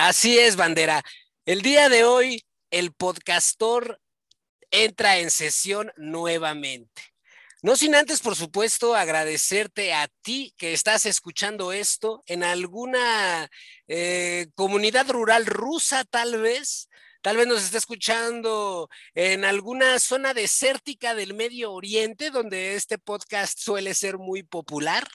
[0.00, 1.02] Así es, bandera.
[1.44, 4.00] El día de hoy, el podcastor
[4.70, 7.02] entra en sesión nuevamente.
[7.62, 13.50] No sin antes, por supuesto, agradecerte a ti que estás escuchando esto en alguna
[13.88, 16.88] eh, comunidad rural rusa, tal vez.
[17.28, 23.58] Tal vez nos esté escuchando en alguna zona desértica del Medio Oriente, donde este podcast
[23.58, 25.06] suele ser muy popular.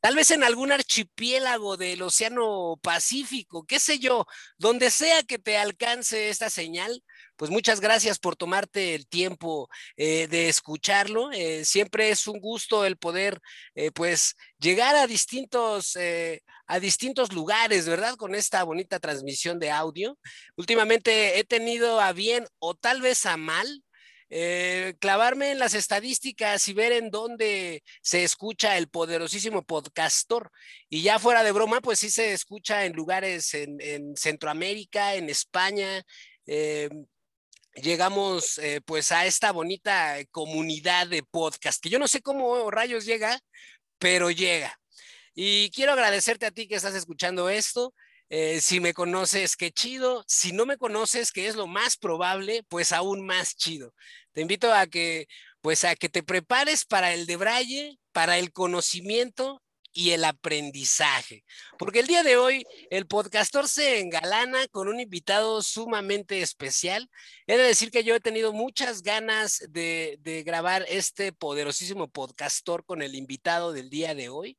[0.00, 4.26] Tal vez en algún archipiélago del Océano Pacífico, qué sé yo,
[4.58, 7.04] donde sea que te alcance esta señal,
[7.42, 11.32] pues muchas gracias por tomarte el tiempo eh, de escucharlo.
[11.32, 13.40] Eh, siempre es un gusto el poder,
[13.74, 15.98] eh, pues, llegar a distintos,
[16.68, 18.14] a distintos lugares, ¿verdad?
[18.14, 20.16] Con esta bonita transmisión de audio.
[20.56, 23.82] Últimamente he tenido a bien o tal vez a mal
[25.00, 30.52] clavarme en las estadísticas y ver en dónde se escucha el poderosísimo podcastor.
[30.88, 35.28] Y ya fuera de broma, pues sí se escucha en lugares en, en Centroamérica, en
[35.28, 36.04] España,
[37.74, 43.04] llegamos eh, pues a esta bonita comunidad de podcast, que yo no sé cómo rayos
[43.04, 43.38] llega,
[43.98, 44.78] pero llega.
[45.34, 47.94] Y quiero agradecerte a ti que estás escuchando esto.
[48.28, 50.24] Eh, si me conoces, qué chido.
[50.26, 53.94] Si no me conoces, que es lo más probable, pues aún más chido.
[54.32, 55.26] Te invito a que,
[55.60, 59.61] pues a que te prepares para el de para el conocimiento
[59.92, 61.44] y el aprendizaje.
[61.78, 67.10] Porque el día de hoy el podcastor se engalana con un invitado sumamente especial.
[67.46, 73.02] He de decir que yo he tenido muchas ganas de, grabar este poderosísimo podcastor con
[73.02, 74.58] el invitado del día de hoy.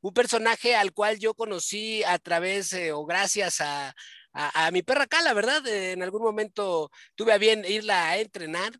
[0.00, 3.94] Un personaje al cual yo conocí a través eh, o gracias a,
[4.34, 5.66] a, mi perra Cala, ¿verdad?
[5.66, 8.72] en algún momento tuve a bien irla a entrenar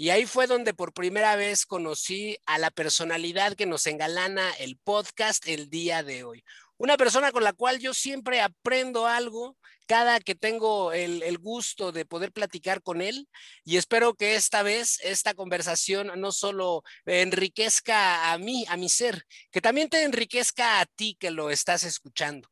[0.00, 4.78] y ahí fue donde por primera vez conocí a la personalidad que nos engalana el
[4.78, 6.44] podcast el día de hoy.
[6.76, 11.90] Una persona con la cual yo siempre aprendo algo cada que tengo el, el, gusto
[11.90, 13.28] de poder platicar con él
[13.64, 19.24] y espero que esta vez esta conversación no solo enriquezca a mí, a mi ser,
[19.50, 22.48] que también te enriquezca a ti que lo estás escuchando.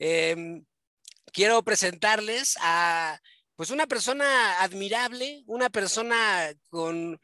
[0.00, 0.62] Eh,
[1.32, 3.20] quiero presentarles a
[3.58, 7.20] pues una persona admirable, una persona con,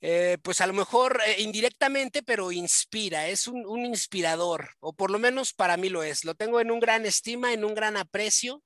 [0.00, 5.18] eh, pues a lo mejor eh, indirectamente, pero inspira, es un, inspirador, o por lo
[5.18, 6.24] menos para mí lo es.
[6.24, 8.62] Lo tengo en un gran estima, en un gran aprecio.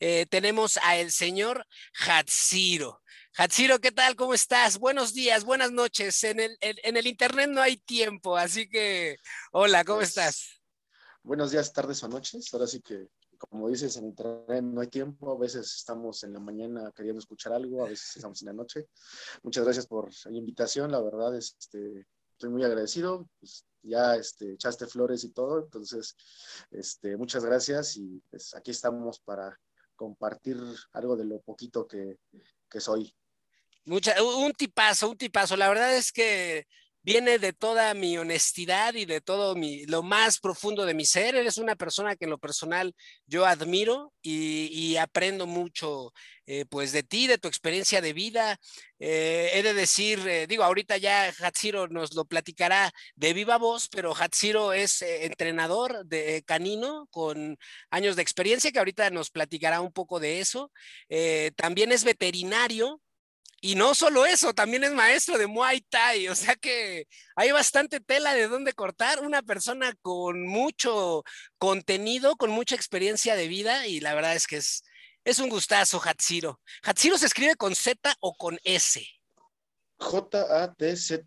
[0.00, 3.00] Eh, tenemos a el señor Hatsiro.
[3.38, 4.14] Hatsiro, ¿qué tal?
[4.14, 4.76] ¿Cómo estás?
[4.76, 6.22] Buenos días, buenas noches.
[6.24, 9.16] En el, en, el internet no hay tiempo, así que,
[9.52, 10.60] hola, ¿cómo pues, estás?
[11.22, 12.52] Buenos días, tardes o noches.
[12.52, 13.06] Ahora sí que
[13.48, 17.52] como dices, en internet no hay tiempo, a veces estamos en la mañana queriendo escuchar
[17.52, 18.88] algo, a veces estamos en la noche.
[19.42, 24.86] Muchas gracias por la invitación, la verdad, este, estoy muy agradecido, pues, ya este, echaste
[24.86, 26.14] flores y todo, entonces,
[26.70, 29.58] este, muchas gracias y pues aquí estamos para
[29.96, 30.58] compartir
[30.92, 32.18] algo de lo poquito que,
[32.68, 33.14] que soy.
[33.84, 35.56] Mucha, un tipazo, un tipazo.
[35.56, 36.66] La verdad es que
[37.02, 41.34] viene de toda mi honestidad y de todo mi, lo más profundo de mi ser.
[41.34, 42.94] Eres una persona que en lo personal
[43.26, 46.12] yo admiro y, aprendo mucho
[46.46, 48.58] eh, pues de ti, de tu experiencia de vida.
[48.98, 53.88] Eh, he de decir, eh, digo, ahorita ya Hatsiro nos lo platicará de viva voz,
[53.88, 57.56] pero Hatsiro es entrenador de canino con
[57.90, 60.70] años de experiencia, que ahorita nos platicará un poco de eso.
[61.56, 63.00] también es veterinario,
[63.62, 67.06] y no solo eso, también es maestro de Muay Thai, o sea que
[67.36, 69.20] hay bastante tela de dónde cortar.
[69.20, 71.24] Una persona con mucho
[71.58, 74.82] contenido, con mucha experiencia de vida y la verdad es que es,
[75.24, 76.58] es un gustazo, Hatsiro.
[76.82, 79.06] ¿Hatsiro se escribe con Z o con S?
[79.98, 81.22] J-A-T-Z-I-R-O.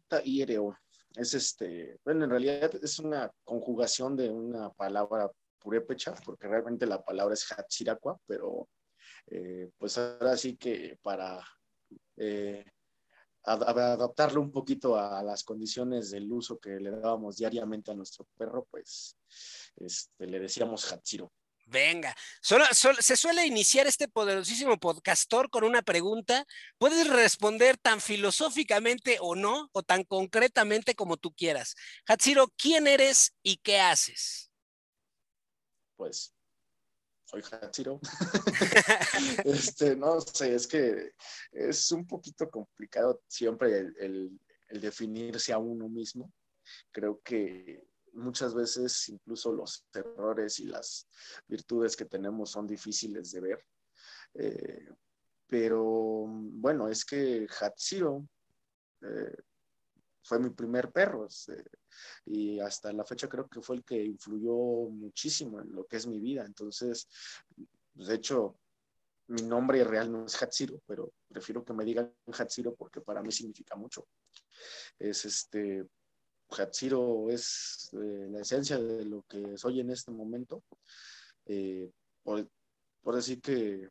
[1.16, 5.30] Es este, bueno, en realidad es una conjugación de una palabra
[5.60, 8.68] purépecha, porque realmente la palabra es Hatsiraqua, pero
[9.28, 11.40] eh, pues ahora sí que para
[12.18, 12.66] eh,
[13.44, 18.68] adaptarlo un poquito a las condiciones del uso que le dábamos diariamente a nuestro perro,
[18.72, 19.18] pues
[19.76, 21.32] este, le decíamos Hatsiro.
[21.66, 26.46] Venga, solo, se suele iniciar este poderosísimo podcastor con una pregunta.
[26.78, 31.76] Puedes responder tan filosóficamente o no, o tan concretamente como tú quieras.
[32.06, 34.52] Hatsiro, ¿quién eres y qué haces?
[35.96, 36.34] Pues
[37.26, 38.00] soy Hachiro.
[39.46, 41.14] este, no sé, es que
[41.52, 44.40] es un poquito complicado siempre el,
[44.70, 46.32] definirse a uno mismo.
[46.92, 51.08] Creo que muchas veces incluso los errores y las
[51.48, 53.66] virtudes que tenemos son difíciles de ver.
[54.36, 54.90] Eh,
[55.48, 58.28] pero bueno, es que Hatsiro
[59.02, 59.36] eh,
[60.24, 61.64] fue mi primer perro este,
[62.26, 64.56] y hasta la fecha creo que fue el que influyó
[64.90, 66.46] muchísimo en lo que es mi vida.
[66.46, 67.08] Entonces,
[67.94, 68.58] pues, de hecho,
[69.28, 73.32] mi nombre real no es Hatsiro, pero prefiero que me digan Hatsiro porque para mí
[73.32, 74.08] significa mucho.
[74.98, 75.86] Es este,
[76.50, 80.64] Hatsiro es eh, la esencia de lo que soy en este momento.
[81.46, 81.92] Eh,
[82.24, 82.48] por,
[83.16, 83.90] decir que,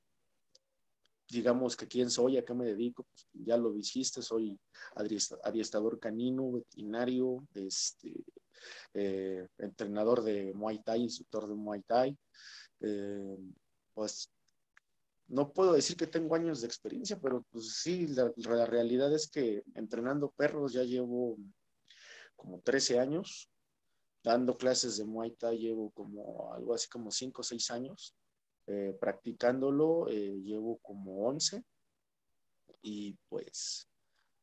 [1.33, 4.59] digamos que quién soy, a qué me dedico, pues, ya lo dijiste, soy
[5.43, 8.13] adiestrador canino, veterinario, este,
[8.93, 12.19] eh, entrenador de Muay Thai, instructor de Muay Thai.
[13.95, 14.31] pues
[15.29, 19.63] no puedo decir que tengo años de experiencia, pero pues sí, la, realidad es que
[19.75, 21.39] entrenando perros ya llevo
[22.37, 23.49] como 13 años,
[24.23, 28.15] dando clases de Muay Thai llevo como algo así como 5 o 6 años,
[28.67, 31.63] eh, practicándolo eh, llevo como 11
[32.83, 33.89] y pues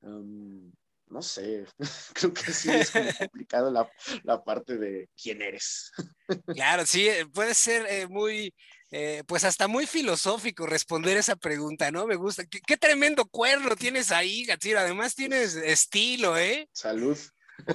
[0.02, 0.72] em,
[1.08, 1.66] no sé,
[2.14, 3.92] creo que sí es como complicado la,
[4.24, 5.92] la, parte de quién eres.
[6.56, 8.54] Claro, sí, eh, puede ser muy
[8.92, 12.08] eh, pues hasta muy filosófico responder esa pregunta, ¿no?
[12.08, 12.44] Me gusta.
[12.46, 14.80] Qué, tremendo cuerno tienes ahí, Gatsiro.
[14.80, 16.68] Además tienes estilo, ¿eh?
[16.74, 17.18] Salud.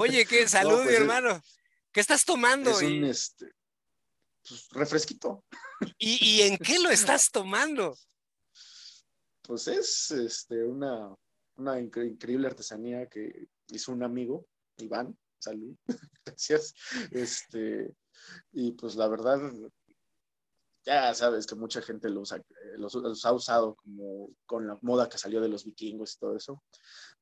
[0.00, 1.40] Oye, qué salud, mi pues, hermano.
[1.93, 2.70] ¿Qué estás tomando?
[2.70, 3.47] Es un este,
[4.46, 5.44] pues, refresquito.
[5.99, 7.96] ¿Y, en qué lo estás tomando?
[9.43, 11.14] Pues es este, una,
[11.56, 14.46] una increíble artesanía que hizo un amigo,
[14.79, 15.17] Iván.
[15.38, 15.76] Salud.
[16.25, 16.75] Gracias.
[17.11, 17.94] Este,
[18.52, 19.38] y pues la verdad,
[20.85, 22.35] ya sabes que mucha gente los,
[22.76, 26.62] los, ha usado como con la moda que salió de los vikingos y todo eso.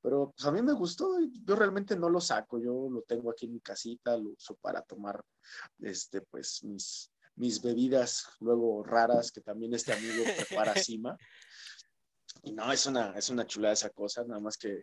[0.02, 3.46] Pero pues a mí me gustó, yo realmente no lo saco, yo lo tengo aquí
[3.46, 5.24] en mi casita, lo uso para tomar
[5.78, 11.16] este, pues, mis, mis bebidas luego raras que también este amigo prepara cima.
[12.42, 14.82] Y no, es una, es una chulada esa cosa, nada más que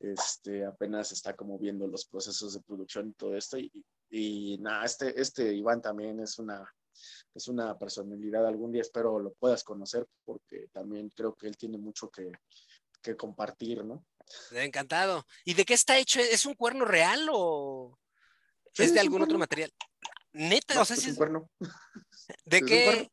[0.00, 3.58] este, apenas está como viendo los procesos de producción y todo esto.
[3.58, 3.70] Y,
[4.10, 6.68] y nada, este, este Iván también es una,
[7.34, 11.78] es una personalidad, algún día espero lo puedas conocer porque también creo que él tiene
[11.78, 12.32] mucho que,
[13.16, 14.04] compartir, ¿no?
[14.52, 15.26] Encantado.
[15.44, 16.20] ¿Y de qué está hecho?
[16.20, 17.98] ¿Es un cuerno real o
[18.74, 19.72] es de algún otro material?
[20.32, 21.50] Neta, no, sé es un cuerno.
[22.44, 23.10] ¿De qué?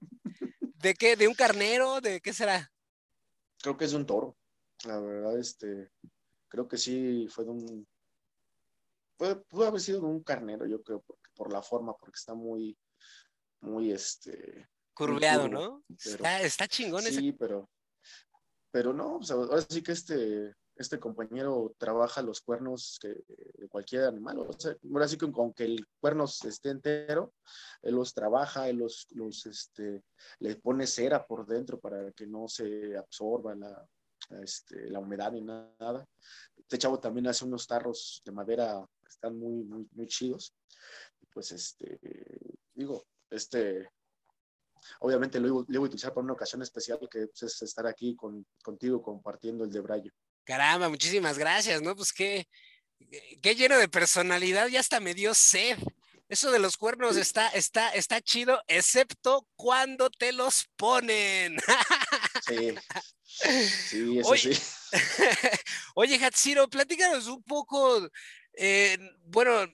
[0.75, 1.15] ¿De qué?
[1.15, 2.01] ¿De un carnero?
[2.01, 2.71] ¿De qué será?
[3.61, 4.37] Creo que es de un toro.
[4.85, 5.91] La verdad, este,
[6.47, 7.87] creo que sí fue de un,
[9.17, 12.77] pudo haber sido de un carnero, yo creo, porque, por la forma, porque está muy,
[13.61, 15.83] muy este curveado, ¿no?
[16.43, 17.69] está, chingón sí, Sí, pero
[18.71, 24.39] pero no, ahora sí que este este compañero trabaja los cuernos que, de cualquier animal.
[24.39, 27.33] O sea, ahora sí que con que el cuerno esté entero,
[27.81, 30.03] él los trabaja, él los, los este,
[30.39, 33.87] le pone cera por dentro para que no se absorba la,
[34.41, 36.05] este, la humedad ni nada.
[36.57, 40.53] Este chavo también hace unos tarros de madera que están muy, muy, muy chidos.
[41.31, 41.99] Pues este,
[42.73, 43.89] digo, este,
[44.99, 48.45] obviamente lo, voy a utilizar para una ocasión especial que pues, es estar aquí con,
[48.63, 50.11] contigo compartiendo el de Braille.
[50.45, 51.95] Caramba, muchísimas gracias, ¿no?
[51.95, 52.47] Pues qué,
[53.41, 55.77] qué lleno de personalidad, ya hasta me dio sed.
[56.29, 61.57] Eso de los cuernos está, está, está chido, excepto cuando te los ponen.
[62.45, 62.75] Sí,
[63.89, 64.51] sí, eso sí.
[65.95, 68.07] Oye, Hatsiro, platícanos un poco,
[68.53, 69.65] eh, bueno,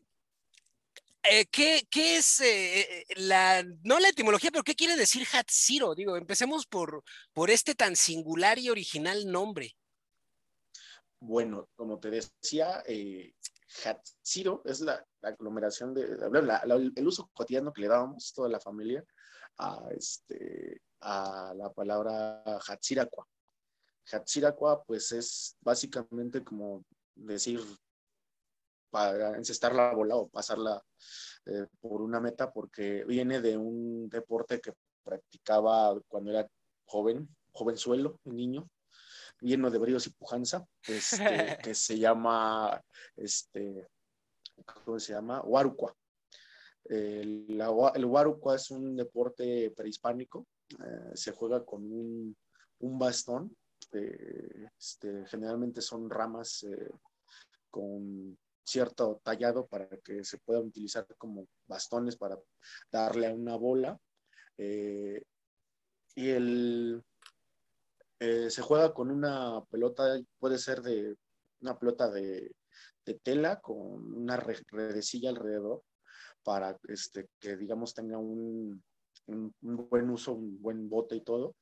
[1.23, 5.93] eh, ¿qué, es eh, la, no la etimología, pero qué quiere decir Hatsiro?
[5.95, 9.75] Digo, empecemos por, por este tan singular y original nombre.
[11.23, 13.35] Bueno, como te decía, eh,
[13.85, 16.17] Hatsiro es la, aglomeración de,
[16.95, 19.05] el uso cotidiano que le dábamos toda la familia
[19.59, 23.27] a, este, a la palabra Hatsiraqua.
[24.11, 27.61] Hatsiraqua, pues es básicamente como decir
[28.89, 30.83] para encestar la bola o pasarla
[31.45, 34.73] eh, por una meta porque viene de un deporte que
[35.03, 36.47] practicaba cuando era
[36.85, 38.67] joven, jovenzuelo, niño,
[39.41, 41.17] lleno de bríos y pujanza, este,
[41.63, 42.81] que se llama,
[43.15, 43.87] este,
[44.85, 45.41] ¿cómo se llama?
[45.41, 45.95] Huarucua.
[46.85, 47.59] El,
[47.95, 52.35] el Huarucua es un deporte prehispánico, eh, se juega con un,
[52.79, 53.55] un bastón,
[53.93, 56.65] eh, este, generalmente son ramas
[57.69, 62.37] con cierto tallado para que se puedan utilizar como bastones para
[62.91, 63.99] darle a una bola.
[64.57, 65.23] Eh,
[66.15, 67.03] y el,
[68.21, 71.17] eh, se juega con una pelota, puede ser de
[71.61, 72.53] una pelota de,
[73.23, 75.81] tela con una redecilla alrededor
[76.43, 78.81] para este, que digamos tenga un,
[79.25, 81.55] un, buen uso, un buen bote y todo.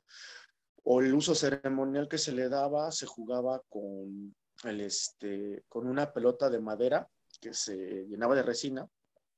[0.83, 4.35] O el uso ceremonial que se le daba, se jugaba con
[4.65, 7.07] el, este, con una pelota de madera
[7.39, 8.85] que se llenaba de resina.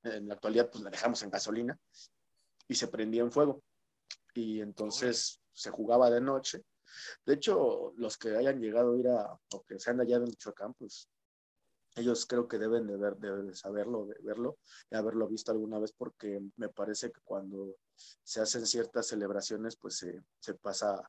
[0.04, 1.78] En la actualidad, pues la dejamos en gasolina
[2.68, 3.62] y se prendía en fuego.
[4.34, 6.64] Y entonces, se jugaba de noche.
[7.26, 10.74] De hecho, los que hayan llegado a ir a, o que sean allá de Michoacán,
[10.74, 11.10] pues
[11.96, 14.58] ellos creo que deben de, ver, de saberlo, de verlo,
[14.90, 19.98] de haberlo visto alguna vez, porque me parece que cuando se hacen ciertas celebraciones, pues
[19.98, 21.02] se, se pasa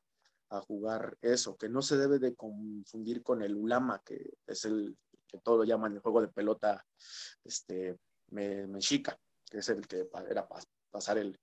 [0.49, 4.97] a jugar eso, que no se debe de confundir con el ulama, que es el
[5.27, 6.85] que todo lo llaman el juego de pelota
[7.43, 7.97] este,
[8.29, 9.17] mexica,
[9.49, 10.47] que es el que era
[10.91, 11.39] pasar el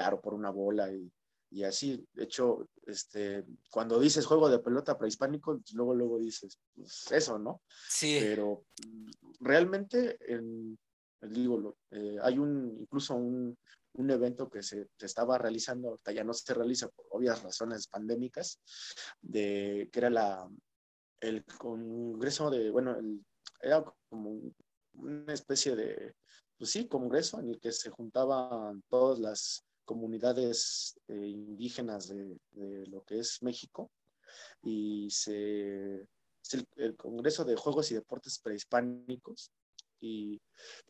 [0.00, 1.12] aro por una bola y,
[1.50, 2.04] y, así.
[2.12, 7.62] De hecho, este, cuando dices juego de pelota prehispánico, luego, luego dices, pues eso, ¿no?
[7.88, 8.18] Sí.
[8.20, 10.78] Pero mm, realmente, en,
[11.22, 13.56] digo, eh, hay un, incluso un,
[13.94, 18.60] un evento que se, estaba realizando, ya no se realiza por obvias razones pandémicas,
[19.20, 20.48] de, que era la,
[21.20, 22.96] el congreso de, bueno,
[23.60, 24.40] era como
[24.94, 26.14] una especie de,
[26.56, 32.38] pues sí, congreso en el que se juntaban todas las comunidades eh, indígenas de,
[32.88, 33.90] lo que es México
[34.62, 36.06] y se,
[36.76, 39.50] el Congreso de Juegos y Deportes Prehispánicos
[39.98, 40.38] y,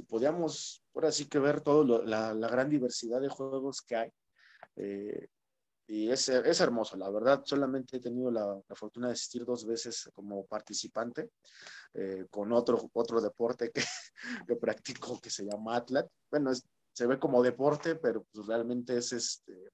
[0.08, 4.10] podíamos ahora sí que ver toda la, la, gran diversidad de juegos que hay.
[4.76, 5.28] Eh,
[5.86, 7.42] y es, es, hermoso, la verdad.
[7.44, 11.30] Solamente he tenido la, la fortuna de asistir dos veces como participante
[11.94, 13.82] eh, con otro, otro deporte que,
[14.46, 16.08] que, practico que se llama Atlat.
[16.30, 16.50] Bueno,
[16.98, 19.70] se ve como deporte, pero pues realmente es este,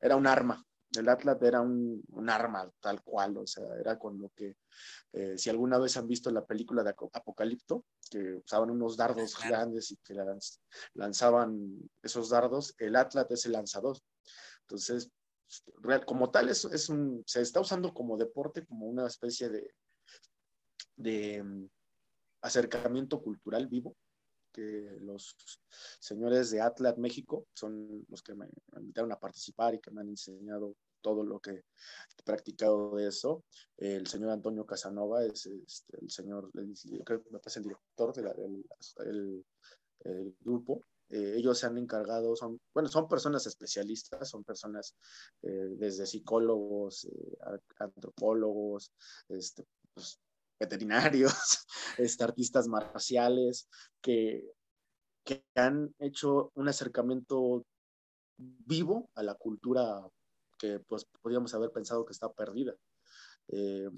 [0.00, 0.64] era un arma.
[0.96, 4.56] El Atlas era un, un, arma tal cual, o sea, era con lo que,
[5.12, 9.90] eh, si alguna vez han visto la película de Apocalipto, que usaban unos dardos grandes
[9.90, 10.14] y que
[10.94, 13.98] lanzaban esos dardos, el Atlas es el lanzador.
[14.62, 15.10] Entonces,
[16.06, 19.74] como tal, es, es un, se está usando como deporte, como una especie de,
[20.96, 21.68] de mm,
[22.40, 23.94] acercamiento cultural vivo
[24.56, 25.36] que los
[26.00, 28.48] señores de Atlas México son los que me
[28.78, 33.44] invitaron a participar y que me han enseñado todo lo que he practicado de eso.
[33.76, 36.50] El señor Antonio Casanova es este, el señor,
[37.04, 39.44] creo que es el director del
[40.40, 40.82] grupo.
[41.08, 44.96] Eh, ellos se han encargado, son, bueno, son personas especialistas, son personas
[45.42, 47.38] eh, desde psicólogos, eh,
[47.78, 48.90] antropólogos,
[49.28, 50.18] este, pues,
[50.58, 51.32] veterinarios,
[51.98, 53.68] este, artistas marciales,
[54.00, 54.44] que,
[55.56, 57.66] han hecho un acercamiento
[58.38, 60.00] vivo a la cultura
[60.56, 62.76] que pues podríamos haber pensado que está perdida.
[63.48, 63.90] Eh,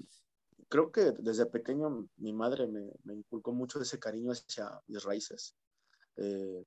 [0.69, 5.55] creo que desde pequeño mi madre me, inculcó mucho ese cariño hacia mis raíces.
[6.15, 6.65] Eh,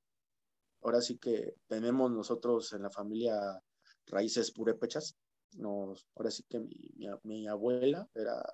[0.83, 3.61] ahora sí que tenemos nosotros en la familia
[4.07, 5.17] raíces purépechas.
[5.61, 6.61] Ahora sí que
[7.25, 8.45] mi abuela era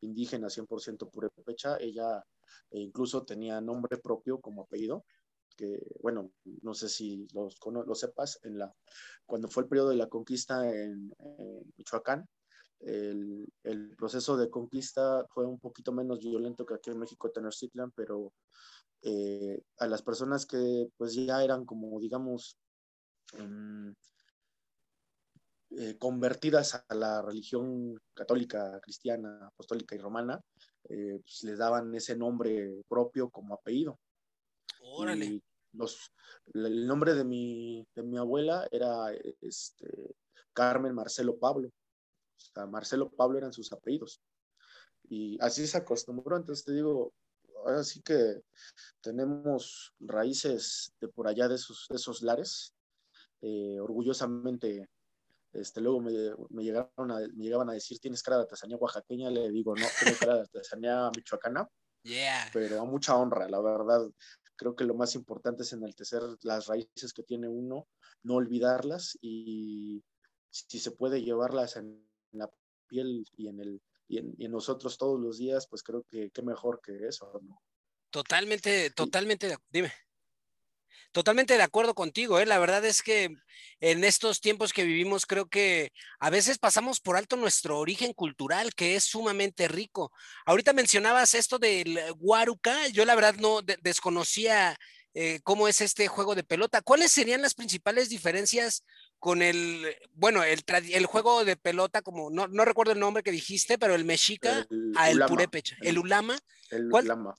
[0.00, 2.24] indígena 100% purépecha, ella
[2.70, 5.04] eh, incluso tenía nombre propio como apellido,
[5.56, 6.30] que bueno,
[6.62, 8.72] no sé si los, lo sepas, en la,
[9.26, 11.12] cuando fue el periodo de la conquista en,
[11.76, 12.28] Michoacán,
[12.80, 17.90] el, el, proceso de conquista fue un poquito menos violento que aquí en México, Tenochtitlan,
[17.90, 18.32] pero
[19.02, 22.56] eh, a las personas que pues ya eran como, digamos,
[25.70, 30.40] eh, convertidas a la religión católica, cristiana, apostólica y romana,
[30.88, 33.98] eh, pues les daban ese nombre propio como apellido.
[34.80, 35.42] Órale.
[35.72, 36.10] los,
[36.54, 40.16] el nombre de mi, de mi abuela era este,
[40.54, 41.68] Carmen Marcelo Pablo.
[41.68, 44.22] O sea, Marcelo Pablo eran sus apellidos.
[45.10, 46.36] Y así se acostumbró.
[46.36, 47.12] Entonces te digo,
[47.56, 48.42] ahora sí que
[49.02, 52.74] tenemos raíces de por allá de esos, de esos lares.
[53.42, 54.88] Eh, orgullosamente
[55.52, 56.12] este, luego me,
[56.50, 59.86] me, llegaron a, me llegaban a decir, tienes cara de artesanía oaxaqueña, le digo, no,
[60.00, 61.68] tengo cara de artesanía michoacana,
[62.02, 62.48] yeah.
[62.52, 64.08] pero a mucha honra, la verdad.
[64.56, 67.86] Creo que lo más importante es enaltecer las raíces que tiene uno,
[68.24, 70.02] no olvidarlas y
[70.50, 72.50] si se puede llevarlas en la
[72.88, 76.30] piel y en, el, y en, y en nosotros todos los días, pues creo que
[76.30, 77.62] qué mejor que eso, ¿no?
[78.10, 79.92] Totalmente, totalmente, dime.
[81.12, 82.44] Totalmente de acuerdo contigo, ¿eh?
[82.44, 83.34] la verdad es que
[83.80, 88.74] en estos tiempos que vivimos creo que a veces pasamos por alto nuestro origen cultural
[88.74, 90.12] que es sumamente rico.
[90.44, 94.78] Ahorita mencionabas esto del Guaruca, yo la verdad no de desconocía
[95.14, 96.82] eh, cómo es este juego de pelota.
[96.82, 98.84] ¿Cuáles serían las principales diferencias
[99.18, 100.62] con el, bueno, el,
[100.92, 104.66] el juego de pelota, como no, no, recuerdo el nombre que dijiste, pero el mexica
[104.70, 106.38] el a el ulama, purépecha, el, el ulama?
[106.70, 107.06] El ¿Cuál?
[107.06, 107.34] ulama.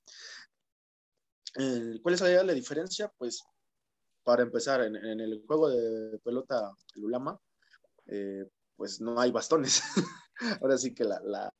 [2.02, 3.12] ¿Cuál es la diferencia?
[3.18, 3.44] Pues
[4.30, 7.40] para empezar, en, en, el juego de pelota, el Ulama,
[8.06, 8.46] eh,
[8.76, 9.82] pues no hay bastones.
[10.62, 11.52] Ahora sí que la, la,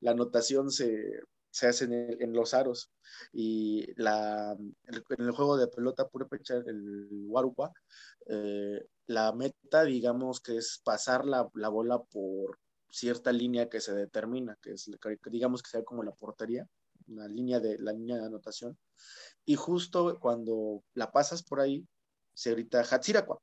[0.00, 2.90] la anotación se, se hace en, el, en, los aros.
[3.30, 7.74] Y la, el, en el juego de pelota pura pecha, el Warupa,
[8.24, 13.92] eh, la meta, digamos, que es pasar la, la bola por cierta línea que se
[13.92, 14.90] determina, que es,
[15.26, 16.66] digamos que sea como la portería,
[17.06, 18.78] una línea de, la línea de anotación.
[19.44, 21.86] Y justo cuando la pasas por ahí,
[22.34, 23.40] se grita Hatsirakwa.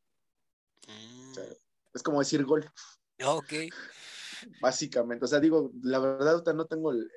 [0.87, 1.39] Mm.
[1.93, 2.69] es como decir gol.
[3.25, 3.53] Ok.
[4.61, 7.09] Básicamente, o sea, digo, la verdad no tengo el,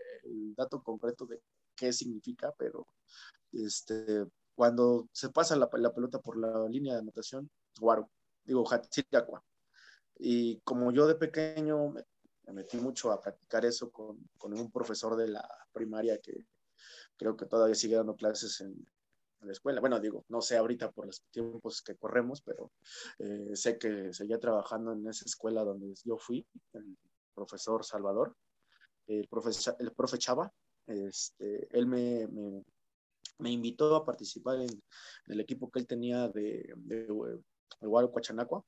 [0.56, 1.42] dato concreto de
[1.74, 2.86] qué significa, pero
[3.52, 8.10] este, cuando se pasa la, la pelota por la línea de anotación, guaro,
[8.44, 9.44] digo Hatsirakwa.
[10.16, 12.04] Y como yo de pequeño me,
[12.52, 16.46] metí mucho a practicar eso con, con, un profesor de la primaria que
[17.16, 18.86] creo que todavía sigue dando clases en,
[19.44, 19.80] la escuela.
[19.80, 22.72] Bueno, digo, no sé ahorita por los tiempos que corremos, pero
[23.18, 26.96] eh, sé que seguía trabajando en esa escuela donde yo fui, el
[27.34, 28.36] profesor Salvador,
[29.06, 30.52] el profe, el profe Chava.
[30.86, 32.28] Este, él me,
[33.38, 34.82] me, invitó a participar en,
[35.26, 38.62] el equipo que él tenía de, de, de Huachanacua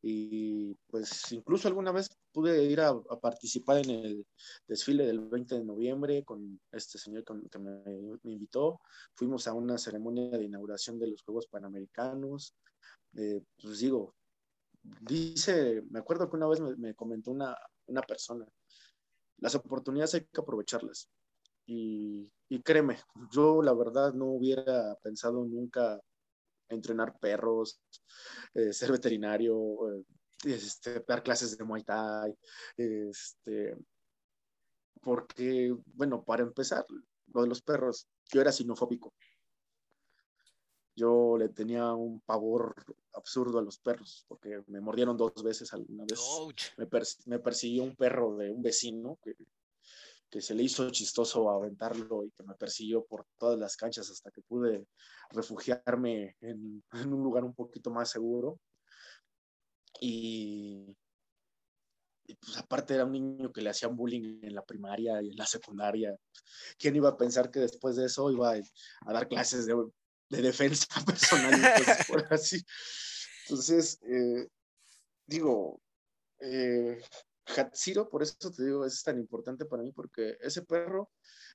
[0.00, 4.26] y pues incluso alguna vez pude ir a, participar en el
[4.66, 7.82] desfile del 20 de noviembre con este señor que, me,
[8.24, 8.80] invitó.
[9.14, 12.54] Fuimos a una ceremonia de inauguración de los Juegos Panamericanos.
[13.16, 14.14] Eh, pues digo,
[14.82, 18.46] dice, me acuerdo que una vez me, comentó una, una, persona,
[19.38, 21.08] las oportunidades hay que aprovecharlas.
[21.66, 22.98] Y, y créeme,
[23.32, 26.00] yo la verdad no hubiera pensado nunca
[26.68, 27.80] entrenar perros,
[28.54, 29.56] eh, ser veterinario,
[29.92, 30.04] eh,
[30.44, 32.36] este, dar clases de Muay Thai,
[32.76, 33.76] este,
[35.00, 36.84] porque, bueno, para empezar,
[37.32, 39.14] lo de los perros, yo era sinofóbico.
[40.94, 42.74] Yo le tenía un pavor
[43.12, 46.20] absurdo a los perros, porque me mordieron dos veces alguna vez.
[46.76, 46.88] Me,
[47.26, 49.36] me, persiguió un perro de un vecino que
[50.30, 54.30] que se le hizo chistoso aventarlo y que me persiguió por todas las canchas hasta
[54.30, 54.86] que pude
[55.30, 56.82] refugiarme en,
[57.16, 58.60] un lugar un poquito más seguro.
[60.00, 60.96] Y,
[62.40, 65.46] pues aparte era un niño que le hacían bullying en la primaria y en la
[65.46, 66.14] secundaria.
[66.78, 71.54] ¿Quién iba a pensar que después de eso iba a, dar clases de, defensa personal?
[72.30, 72.62] así.
[73.48, 74.46] Entonces, eh,
[75.26, 75.80] digo,
[76.40, 77.00] eh,
[77.56, 81.10] Hatsiro, por eso te digo, es tan importante para mí, porque ese perro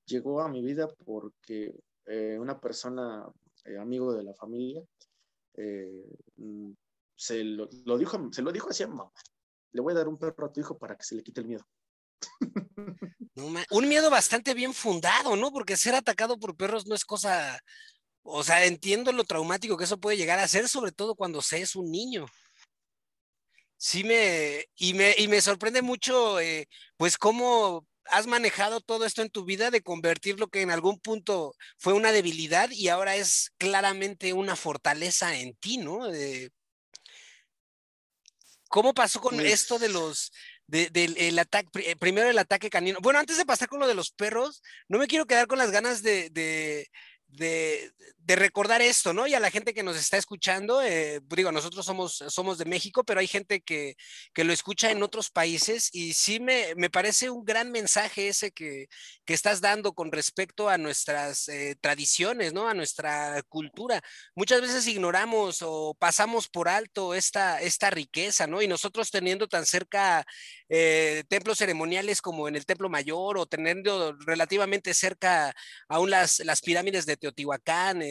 [0.06, 1.74] llegó a mi vida porque
[2.06, 3.26] eh, una persona,
[3.66, 4.84] eh, amigo de la familia,
[5.56, 6.06] eh,
[6.38, 6.72] mm,
[7.16, 9.12] se, lo, dijo, se lo dijo así mamá.
[9.72, 11.48] Le voy a dar un perro a tu hijo para que se le quite el
[11.48, 11.68] miedo.
[13.72, 15.52] un miedo bastante bien fundado, ¿no?
[15.52, 17.60] Porque ser atacado por perros no es cosa,
[18.22, 21.62] o sea, entiendo lo traumático que eso puede llegar a ser, sobre todo cuando se
[21.62, 22.26] es un niño
[23.84, 29.22] sí me y, me, y me sorprende mucho, eh, pues, cómo has manejado todo esto
[29.22, 33.18] en tu vida de convertir lo que en algún punto fue una debilidad y ahora
[33.18, 36.00] es claramente una fortaleza en ti, ¿no?
[38.70, 40.32] ¿Cómo pasó con pues esto de los,
[40.66, 43.00] del ataque, eh, primero el ataque canino?
[43.02, 45.72] Bueno, antes de pasar con lo de los perros, no me quiero quedar con las
[45.72, 46.90] ganas de, de,
[48.26, 49.28] recordar esto, ¿no?
[49.28, 53.04] Y a la gente que nos está escuchando, eh, digo, nosotros somos, somos de México,
[53.04, 53.96] pero hay gente que,
[54.34, 58.52] que lo escucha en otros países y sí me, me parece un gran mensaje ese
[58.52, 58.88] que,
[59.26, 62.68] que, estás dando con respecto a nuestras eh, tradiciones, ¿no?
[62.70, 64.02] A nuestra cultura.
[64.36, 68.62] Muchas veces ignoramos o pasamos por alto esta, esta riqueza, ¿no?
[68.62, 70.26] Y nosotros teniendo tan cerca
[70.70, 75.54] eh, templos ceremoniales como en el Templo Mayor o teniendo relativamente cerca
[75.88, 78.04] aún las, las pirámides de Teotihuacán,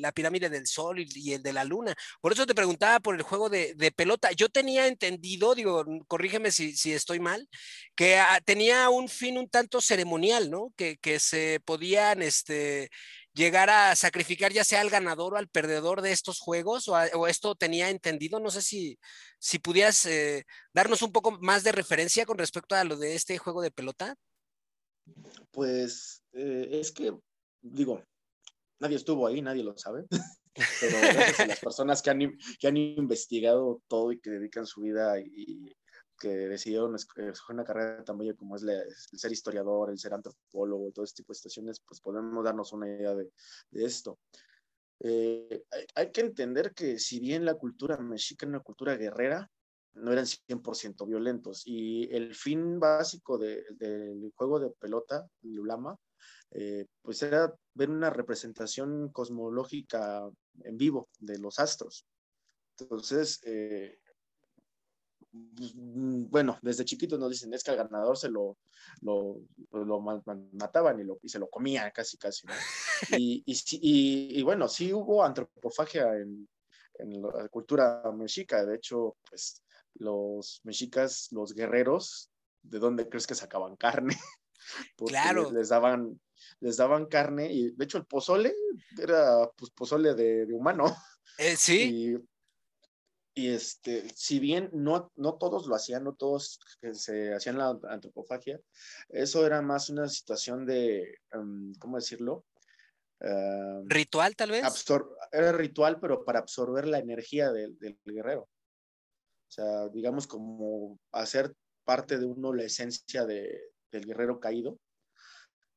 [0.00, 1.92] la pirámide del Sol y, el de la Luna.
[2.20, 4.30] Por eso te preguntaba por el juego de, pelota.
[4.30, 7.48] Yo tenía entendido, digo, corrígeme si, estoy mal,
[7.96, 10.72] que ah, tenía un fin un tanto ceremonial, ¿no?
[10.76, 12.90] Que, se podían, este,
[13.34, 17.56] llegar a sacrificar ya sea al ganador o al perdedor de estos juegos, o, esto
[17.56, 19.00] tenía entendido, no sé si,
[19.40, 23.36] si pudieras eh, darnos un poco más de referencia con respecto a lo de este
[23.38, 24.14] juego de pelota.
[25.50, 27.12] Pues eh, es que,
[27.60, 28.04] digo,
[28.80, 30.06] nadie estuvo ahí, nadie lo sabe,
[30.80, 34.80] pero gracias a las personas que han, que han investigado todo y que dedican su
[34.82, 35.72] vida y,
[36.18, 40.92] que decidieron escoger una carrera tan bella como es el ser historiador, el ser antropólogo,
[40.92, 43.32] todo este tipo de situaciones, pues podemos darnos una idea de,
[43.70, 44.18] de esto.
[45.02, 45.64] Eh,
[45.94, 49.50] hay, que entender que si bien la cultura mexica es una cultura guerrera,
[49.94, 55.96] no eran 100% violentos y el fin básico de, del juego de pelota, el ulama,
[56.52, 60.28] eh, pues era ver una representación cosmológica
[60.64, 62.06] en vivo de los astros.
[62.78, 63.98] Entonces, eh,
[65.56, 68.58] pues, mm, bueno, desde chiquitos nos dicen, es que al ganador se lo,
[69.02, 72.46] lo, lo mataban y, lo, y se lo comía casi, casi.
[73.16, 76.48] Y, y, y, bueno, sí hubo antropofagia en,
[76.94, 78.64] en la cultura mexica.
[78.64, 79.62] De hecho, pues
[79.94, 82.30] los mexicas, los guerreros,
[82.62, 84.16] ¿de dónde crees que sacaban carne?
[84.96, 85.50] Claro.
[85.52, 86.20] Les daban,
[86.60, 88.54] les daban carne y de hecho el pozole
[88.98, 90.94] era pues pozole de, humano.
[91.38, 92.16] Eh, sí.
[93.34, 96.60] Y, este, si bien no, no todos lo hacían, no todos
[96.92, 98.60] se hacían la antropofagia,
[99.08, 102.44] eso era más una situación de, em, ¿cómo decirlo?
[103.20, 104.64] Em, ritual tal vez.
[105.32, 108.42] era ritual, pero para absorber la energía del, del guerrero.
[108.42, 111.54] O sea, digamos como hacer
[111.84, 114.78] parte de uno la esencia de, del guerrero caído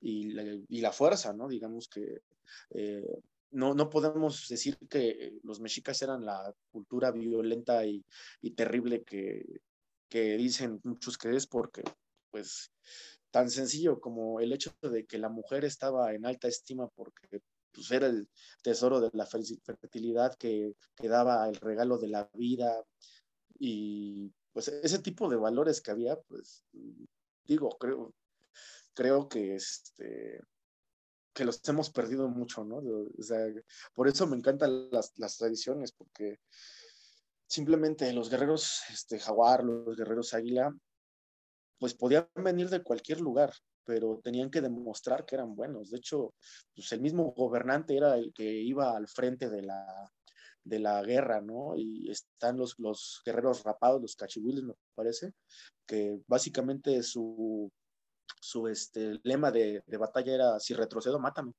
[0.02, 1.48] y la, y la, fuerza, ¿no?
[1.48, 2.22] Digamos que
[2.72, 3.22] eh,
[3.52, 8.04] no, no, podemos decir que los mexicas eran la cultura violenta y,
[8.42, 9.62] y terrible que,
[10.10, 11.84] que, dicen muchos que es porque,
[12.32, 12.72] pues,
[13.32, 17.92] tan sencillo como el hecho de que la mujer estaba en alta estima porque pues,
[17.92, 18.30] era el
[18.62, 22.84] tesoro de la fertilidad que, que daba el regalo de la vida
[23.58, 26.64] y pues ese tipo de valores que había, pues
[27.46, 28.14] digo, creo,
[28.94, 30.42] creo que este
[31.34, 32.78] que los hemos perdido mucho, ¿no?
[32.78, 33.40] O sea,
[33.94, 36.40] por eso me encantan las, las tradiciones, porque
[37.48, 40.72] simplemente los guerreros este, jaguar, los guerreros águila,
[41.80, 43.52] pues podían venir de cualquier lugar,
[43.84, 45.90] pero tenían que demostrar que eran buenos.
[45.90, 46.36] De hecho,
[46.76, 50.12] pues el mismo gobernante era el que iba al frente de la,
[50.64, 51.76] de la guerra, ¿no?
[51.76, 55.34] Y están los, los guerreros rapados, los cachihuiles, me parece,
[55.86, 57.72] que básicamente su,
[58.40, 61.52] su este, lema de, batalla era, si retrocedo, mátame.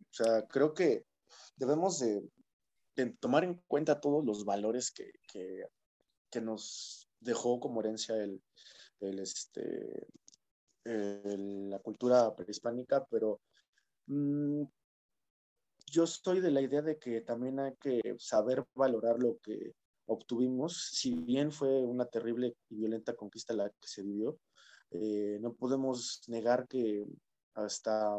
[0.00, 1.04] O sea, creo que
[1.56, 2.22] debemos de,
[3.20, 5.12] tomar en cuenta todos los valores que,
[6.40, 8.40] nos dejó como herencia el,
[9.00, 10.06] este,
[10.84, 13.40] la cultura prehispánica, pero
[14.06, 14.62] mm,
[15.90, 19.74] yo estoy de la idea de que también hay que saber valorar lo que
[20.06, 24.38] obtuvimos, si bien fue una terrible y violenta conquista la que se vivió,
[24.90, 27.04] eh, no podemos negar que
[27.54, 28.18] hasta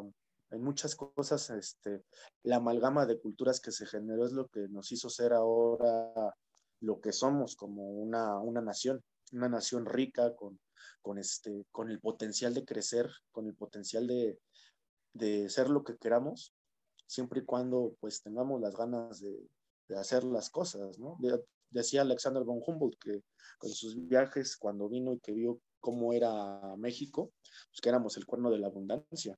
[0.51, 2.03] en muchas cosas este,
[2.43, 6.35] la amalgama de culturas que se generó es lo que nos hizo ser ahora
[6.81, 10.59] lo que somos como una, una nación, una nación rica con,
[11.01, 14.39] con, este, con el potencial de crecer, con el potencial de,
[15.13, 16.53] de ser lo que queramos
[17.09, 19.49] siempre y cuando pues tengamos las ganas de,
[19.97, 21.17] hacer las cosas, ¿no?
[21.71, 23.23] decía Alexander von Humboldt que
[23.57, 27.31] con sus viajes, cuando vino y que vio cómo era México,
[27.71, 29.35] pues que éramos el cuerno de la abundancia.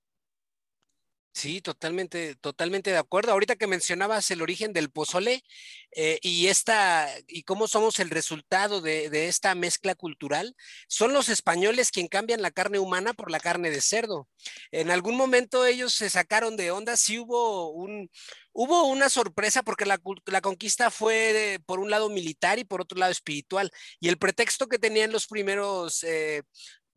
[1.42, 3.32] Sí, totalmente, totalmente de acuerdo.
[3.32, 5.44] Ahorita que mencionabas el origen del pozole
[5.92, 10.56] eh, y esta y cómo somos el resultado de, esta mezcla cultural,
[10.88, 14.30] son los españoles quien cambian la carne humana por la carne de cerdo.
[14.70, 18.12] En algún momento ellos se sacaron de onda, sí hubo un
[18.54, 23.00] hubo una sorpresa porque la, la conquista fue por un lado militar y por otro
[23.00, 23.72] lado espiritual.
[24.00, 26.44] Y el pretexto que tenían los primeros eh,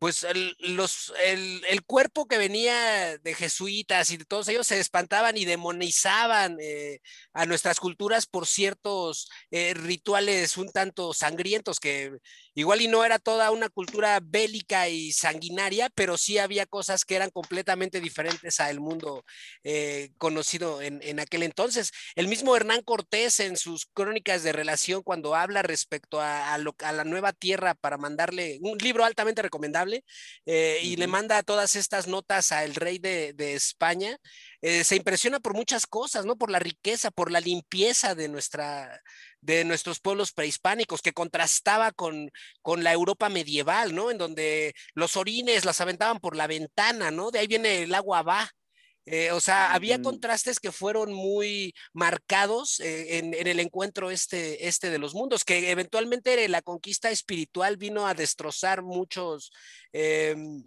[0.05, 4.79] pues el, los, el, el, cuerpo que venía de jesuitas y de todos ellos se
[4.79, 6.99] espantaban y demonizaban eh,
[7.33, 12.19] a nuestras culturas por ciertos eh, rituales un tanto sangrientos que
[12.55, 17.15] igual y no era toda una cultura bélica y sanguinaria, pero sí había cosas que
[17.15, 19.23] eran completamente diferentes al mundo
[19.63, 21.91] eh, conocido en, en, aquel entonces.
[22.15, 26.75] El mismo Hernán Cortés en sus crónicas de relación cuando habla respecto a, a, lo,
[26.79, 30.03] a la nueva tierra para mandarle un libro altamente recomendable,
[30.45, 34.17] eh, y le manda todas estas notas al rey de, España,
[34.61, 36.35] eh, se impresiona por muchas cosas, ¿no?
[36.35, 39.01] Por la riqueza, por la limpieza de nuestra
[39.45, 42.31] de nuestros pueblos prehispánicos, que contrastaba con,
[42.61, 44.11] con la Europa medieval, ¿no?
[44.11, 47.31] En donde los orines las aventaban por la ventana, ¿no?
[47.31, 48.49] De ahí viene el agua va.
[49.07, 54.89] Eh, o sea, había contrastes que fueron muy marcados eh, en, el encuentro este, este
[54.89, 59.51] de los mundos, que eventualmente la conquista espiritual vino a destrozar muchos
[59.93, 60.63] em,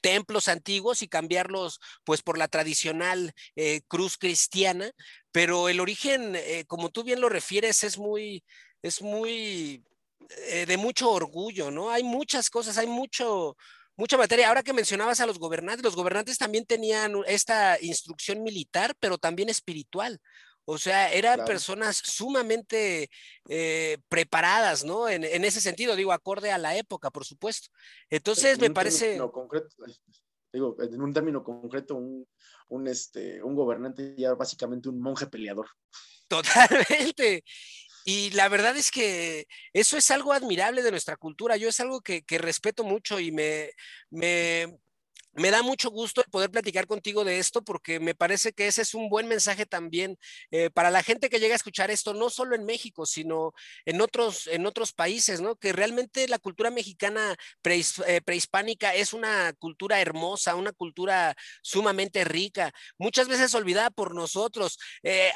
[0.00, 4.90] templos antiguos y cambiarlos pues por la tradicional eh, cruz cristiana,
[5.32, 8.44] pero el origen, como tú bien lo refieres, es muy,
[8.82, 9.84] es muy
[10.66, 11.90] de mucho orgullo, ¿no?
[11.90, 13.56] Hay muchas cosas, hay mucho,
[13.96, 14.48] mucha materia.
[14.48, 19.48] Ahora que mencionabas a los gobernantes, los gobernantes también tenían esta instrucción militar, pero también
[19.48, 20.20] espiritual.
[20.68, 23.08] O sea, eran personas sumamente
[23.48, 25.08] eh, preparadas, ¿no?
[25.08, 27.68] En, ese sentido, digo, acorde a la época, por supuesto.
[28.10, 29.16] Entonces, me parece...
[29.32, 29.68] Concreto,
[30.52, 32.26] digo, en un término concreto, un,
[32.68, 35.68] un, este, un gobernante ya básicamente un monje peleador.
[36.28, 37.44] Totalmente.
[38.04, 41.56] Y la verdad es que eso es algo admirable de nuestra cultura.
[41.56, 43.70] Yo es algo que, respeto mucho y me,
[44.10, 44.78] me,
[45.36, 48.94] me da mucho gusto poder platicar contigo de esto porque me parece que ese es
[48.94, 50.18] un buen mensaje también
[50.50, 53.52] eh, para la gente que llega a escuchar esto, no solo en México, sino
[53.84, 55.56] en otros, en otros países, ¿no?
[55.56, 62.72] Que realmente la cultura mexicana eh, prehispánica es una cultura hermosa, una cultura sumamente rica,
[62.98, 64.78] muchas veces olvidada por nosotros.
[65.02, 65.30] Eh,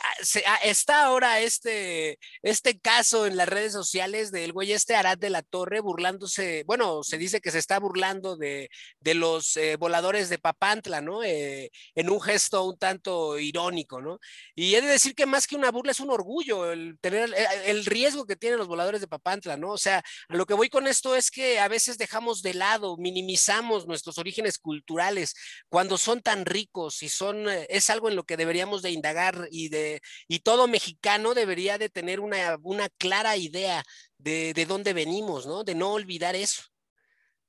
[0.65, 5.43] está ahora este, este caso en las redes sociales del güey este Arad de la
[5.43, 9.59] Torre burlándose, bueno, se dice que se está burlando de, de los
[9.91, 11.25] voladores de Papantla, ¿no?
[11.25, 14.21] Eh, en un gesto un tanto irónico, ¿no?
[14.55, 17.35] Y he de decir que más que una burla es un orgullo el tener
[17.67, 19.71] el, riesgo que tienen los voladores de Papantla, ¿no?
[19.73, 23.89] O sea, lo que voy con esto es que a veces dejamos de lado, minimizamos
[23.89, 25.35] nuestros orígenes culturales
[25.69, 29.49] cuando son tan ricos y son, eh, es algo en lo que deberíamos de indagar
[29.51, 33.83] y de, y todo mexicano debería de tener una, una clara idea
[34.19, 35.65] de, de dónde venimos, ¿no?
[35.65, 36.63] De no olvidar eso.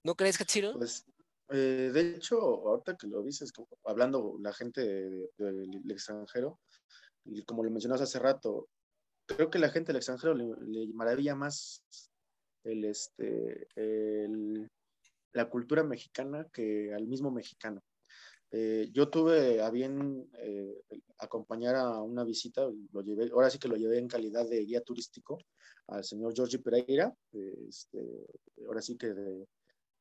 [0.04, 0.73] ¿No crees, Katsiro?
[0.73, 1.06] Pues
[1.52, 3.52] eh, de hecho, ahorita que lo dices,
[3.86, 4.82] hablando la gente
[5.38, 6.60] del extranjero,
[7.26, 8.70] y como lo mencionas hace rato,
[9.26, 11.84] creo que la gente del extranjero le, maravilla más
[12.64, 13.68] el, este,
[15.34, 17.82] la cultura mexicana que al mismo mexicano.
[18.54, 20.84] Eh, yo tuve a bien eh,
[21.20, 24.82] acompañar a una visita, lo llevé, ahora sí que lo llevé en calidad de guía
[24.82, 25.38] turístico
[25.88, 28.28] al señor Jorge Pereira, este,
[28.68, 29.48] ahora sí que de,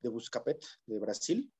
[0.00, 1.52] de Buscapet, de Brasil.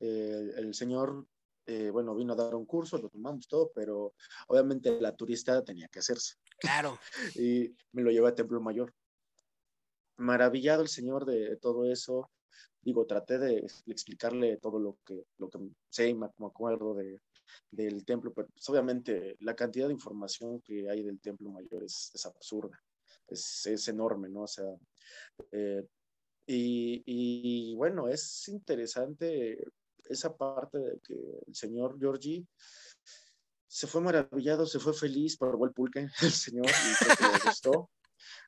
[0.00, 1.26] Eh, el señor,
[1.66, 4.14] eh, bueno, vino a dar un curso, lo tomamos todo, pero
[4.48, 6.34] obviamente la turista tenía que hacerse.
[6.58, 6.98] Claro.
[7.34, 8.94] y me lo llevé a Templo Mayor.
[10.16, 12.30] Maravillado el señor de, todo eso.
[12.80, 15.58] Digo, traté de explicarle todo lo que, lo que
[15.90, 17.20] sé y me acuerdo de,
[17.70, 22.10] del templo, pero pues, obviamente la cantidad de información que hay del Templo Mayor es,
[22.14, 22.80] es absurda,
[23.26, 24.42] es, es, enorme, ¿no?
[24.42, 24.66] O sea,
[25.52, 25.86] eh,
[26.50, 29.62] y, bueno, es interesante
[30.08, 31.14] esa parte de que
[31.46, 32.46] el señor Giorgi
[33.66, 37.90] se fue maravillado, se fue feliz, probó el pulque, el señor, y le gustó.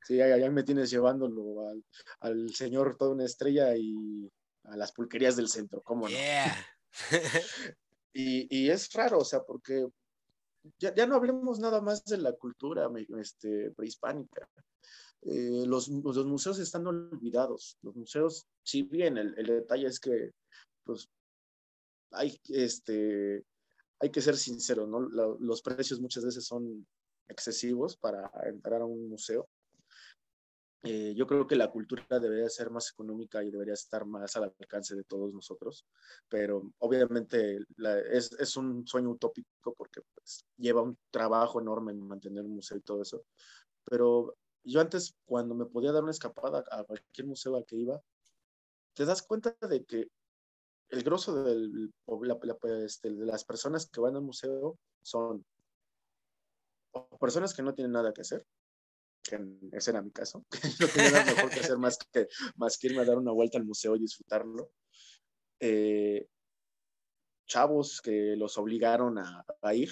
[0.02, 1.84] Sí, allá me tienes llevándolo al,
[2.20, 4.30] al, señor toda una estrella y
[4.64, 6.16] a las pulquerías del centro, ¿cómo no?
[8.12, 9.86] y, y, es raro, o sea, porque
[10.78, 14.48] ya, ya, no hablemos nada más de la cultura este, prehispánica.
[15.22, 17.76] Eh, los, los, museos están olvidados.
[17.82, 20.32] Los museos, si bien el, el detalle es que,
[20.84, 21.08] pues,
[22.12, 23.44] hay, este,
[24.00, 25.00] hay que ser sincero, ¿no?
[25.00, 26.86] los precios muchas veces son
[27.28, 29.48] excesivos para entrar a un museo.
[30.82, 34.44] Eh, yo creo que la cultura debería ser más económica y debería estar más al
[34.44, 35.84] alcance de todos nosotros,
[36.26, 37.58] pero obviamente
[38.10, 42.78] es, es, un sueño utópico porque pues, lleva un trabajo enorme en mantener un museo
[42.78, 43.26] y todo eso,
[43.84, 48.00] pero yo antes, cuando me podía dar una escapada a cualquier museo al que iba,
[48.94, 50.08] te das cuenta de que
[50.88, 51.92] el grosso del,
[52.84, 55.44] este, de las personas que van al museo son
[57.20, 58.44] personas que no tienen nada que hacer,
[59.22, 59.40] que
[59.72, 60.44] ese era mi caso,
[60.80, 63.58] no tenía nada mejor que hacer más que, más que irme a dar una vuelta
[63.58, 64.72] al museo y disfrutarlo.
[65.60, 66.26] Eh,
[67.46, 69.90] chavos que los obligaron a, a, ir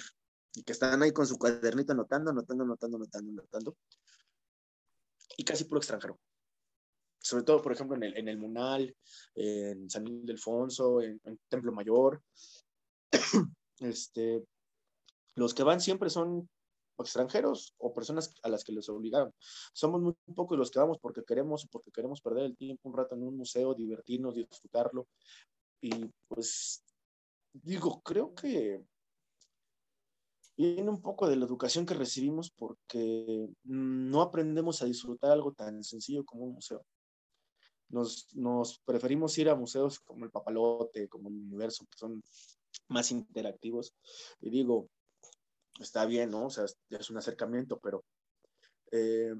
[0.53, 3.77] y que están ahí con su cuadernito anotando, anotando, anotando, anotando, anotando
[5.39, 6.19] y casi puro extranjero.
[7.21, 8.93] Sobre todo, por ejemplo, en el, en el Munal,
[9.35, 12.21] en San Ildefonso, en, en Templo Mayor.
[13.79, 14.43] este,
[15.35, 16.49] los que van siempre son
[16.97, 19.33] extranjeros o personas a las que les obligaron.
[19.71, 23.15] Somos muy pocos los que vamos porque queremos, porque queremos perder el tiempo un rato
[23.15, 25.07] en un museo, divertirnos, disfrutarlo.
[25.79, 25.91] Y
[26.27, 26.83] pues
[27.53, 28.83] digo, creo que
[30.59, 35.85] viene un poco de la educación que recibimos porque no aprendemos a disfrutar algo tan
[35.85, 36.85] sencillo como un museo.
[37.87, 42.21] Nos, nos, preferimos ir a museos como el Papalote, como el Universo, que son
[42.89, 43.93] más interactivos.
[44.41, 44.89] Y digo,
[45.79, 46.47] está bien, ¿no?
[46.47, 48.03] O sea, es un acercamiento, pero
[48.91, 49.33] eh,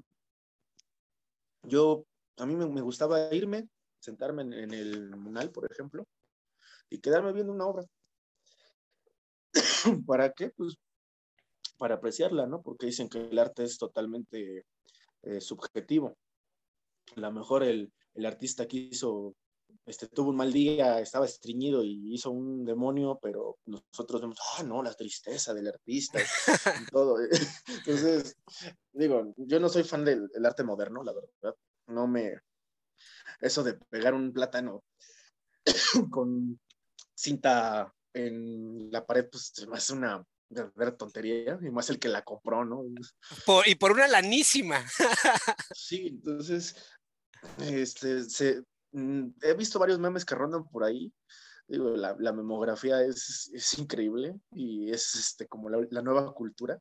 [1.64, 2.06] yo,
[2.38, 3.68] a mí me, me, gustaba irme,
[4.00, 6.08] sentarme en, en el Munal, por ejemplo,
[6.90, 7.86] y quedarme viendo una obra.
[10.08, 10.52] ¿Para qué?
[10.52, 10.78] Pues
[11.80, 12.62] para apreciarla, ¿no?
[12.62, 14.66] Porque dicen que el arte es totalmente
[15.24, 16.18] eh, subjetivo.
[17.16, 19.34] A lo mejor el, el artista que hizo,
[19.86, 24.64] este, tuvo un mal día, estaba estreñido y hizo un demonio, pero nosotros vemos, ah,
[24.64, 26.26] no, la tristeza del artista y
[26.92, 27.18] todo.
[27.68, 28.36] Entonces,
[28.92, 31.56] digo, yo no soy fan del, del arte moderno, la verdad.
[31.88, 32.40] No me...
[33.40, 34.84] Eso de pegar un plátano
[36.12, 36.60] con
[37.16, 42.24] cinta en la pared, pues me hace una verdadera tontería, y más el que la
[42.24, 42.84] compró, ¿no?
[43.66, 44.84] y por una lanísima.
[45.76, 46.76] sí, entonces,
[47.60, 51.14] este, se, mm, he visto varios memes que rondan por ahí,
[51.68, 56.80] digo, la, la memografía es, es, increíble y es este, como la, la, nueva cultura.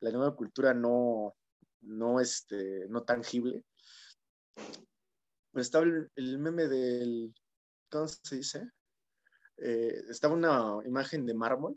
[0.00, 1.34] La nueva cultura no,
[1.82, 3.64] no, este, no tangible.
[5.54, 7.32] Estaba el, el meme del,
[7.90, 8.70] ¿cómo se dice?
[9.56, 11.76] Eh, estaba una imagen de mármol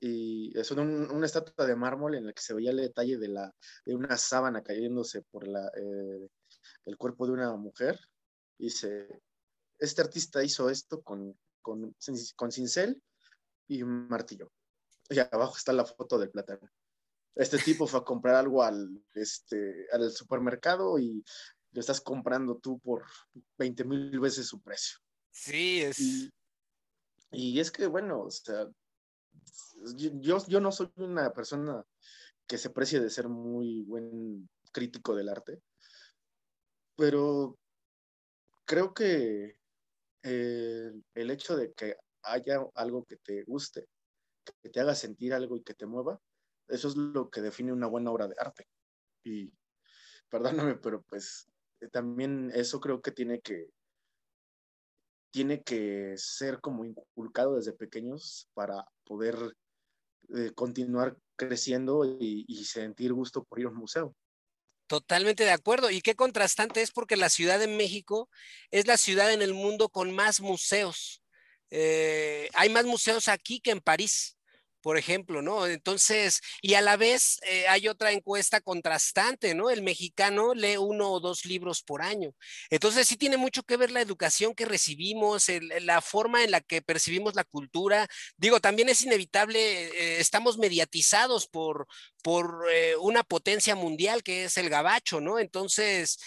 [0.00, 3.28] y es un, una estatua de mármol en la que se veía el detalle de,
[3.28, 6.28] la, de una sábana cayéndose por la, eh,
[6.86, 8.00] el cuerpo de una mujer.
[8.58, 9.20] Y dice,
[9.78, 11.94] este artista hizo esto con, con,
[12.34, 13.02] con cincel
[13.68, 14.50] y un martillo.
[15.10, 16.70] Y abajo está la foto del plátano.
[17.34, 21.22] Este tipo fue a comprar algo al, este, al supermercado y
[21.72, 23.04] lo estás comprando tú por
[23.58, 24.98] 20 mil veces su precio.
[25.30, 25.98] Sí, es.
[25.98, 26.30] Y,
[27.30, 28.66] y, es que, bueno, o sea,
[29.96, 31.84] yo, yo no soy una persona
[32.46, 35.60] que se precie de ser muy buen crítico del arte,
[36.96, 37.58] pero
[38.64, 39.56] creo que
[40.22, 43.86] eh, el hecho de que haya algo que te guste,
[44.62, 46.20] que te haga sentir algo y que te mueva,
[46.68, 48.66] eso es lo que define una buena obra de arte.
[49.24, 49.52] Y
[50.28, 51.48] perdóname, pero pues
[51.80, 53.70] eh, también eso creo que tiene que
[55.30, 59.36] tiene que ser como inculcado desde pequeños para poder
[60.34, 64.14] eh, continuar creciendo y, sentir gusto por ir a un museo.
[64.86, 65.90] Totalmente de acuerdo.
[65.90, 68.28] Y qué contrastante es porque la Ciudad de México
[68.70, 71.22] es la ciudad en el mundo con más museos.
[71.70, 74.36] Eh, hay más museos aquí que en París
[74.80, 75.66] por ejemplo, ¿no?
[75.66, 79.70] Entonces, y a la vez eh, hay otra encuesta contrastante, ¿no?
[79.70, 82.32] El mexicano lee uno o dos libros por año.
[82.70, 85.46] Entonces, sí tiene mucho que ver la educación que recibimos,
[85.82, 88.08] la forma en la que percibimos la cultura.
[88.36, 91.86] Digo, también es inevitable, eh, estamos mediatizados por,
[92.22, 95.38] por eh, una potencia mundial que es el gabacho, ¿no?
[95.38, 96.18] Entonces,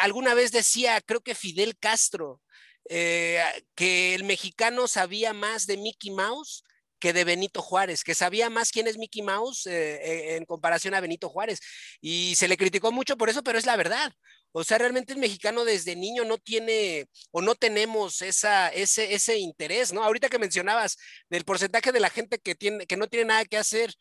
[0.00, 2.40] alguna vez decía, creo que Fidel Castro,
[2.88, 6.62] que el mexicano sabía más de Mickey Mouse
[6.98, 10.94] que de Benito Juárez, que sabía más quién es Mickey Mouse eh, eh, en comparación
[10.94, 11.60] a Benito Juárez.
[12.00, 14.12] Y se le criticó mucho por eso, pero es la verdad.
[14.52, 19.38] O sea, realmente el mexicano desde niño no tiene o no tenemos esa, ese, ese
[19.38, 20.02] interés, ¿no?
[20.02, 20.96] Ahorita que mencionabas
[21.28, 23.92] del porcentaje de la gente que, tiene, que no tiene nada que hacer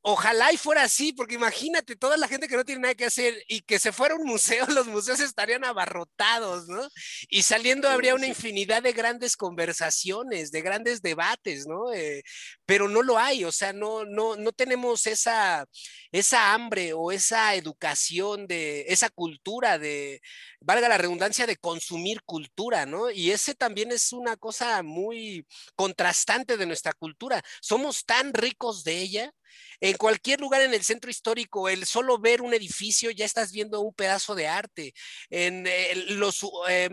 [0.00, 3.34] Ojalá y fuera así, porque imagínate toda la gente que no tiene nada que hacer
[3.48, 6.88] y que se fuera a un museo, los museos estarían abarrotados, ¿no?
[7.28, 11.92] Y saliendo habría una infinidad de grandes conversaciones, de grandes debates, ¿no?
[11.92, 12.22] Eh,
[12.64, 15.66] pero no lo hay, o sea, no, no, no tenemos esa,
[16.12, 20.20] esa hambre o esa educación de, esa cultura de,
[20.60, 23.10] valga la redundancia, de consumir cultura, ¿no?
[23.10, 27.42] Y ese también es una cosa muy contrastante de nuestra cultura.
[27.60, 29.32] Somos tan ricos de ella
[29.80, 33.80] en cualquier lugar en el centro histórico, el solo ver un edificio, ya estás viendo
[33.80, 34.94] un pedazo de arte.
[35.30, 36.44] En eh, los...
[36.68, 36.90] Eh,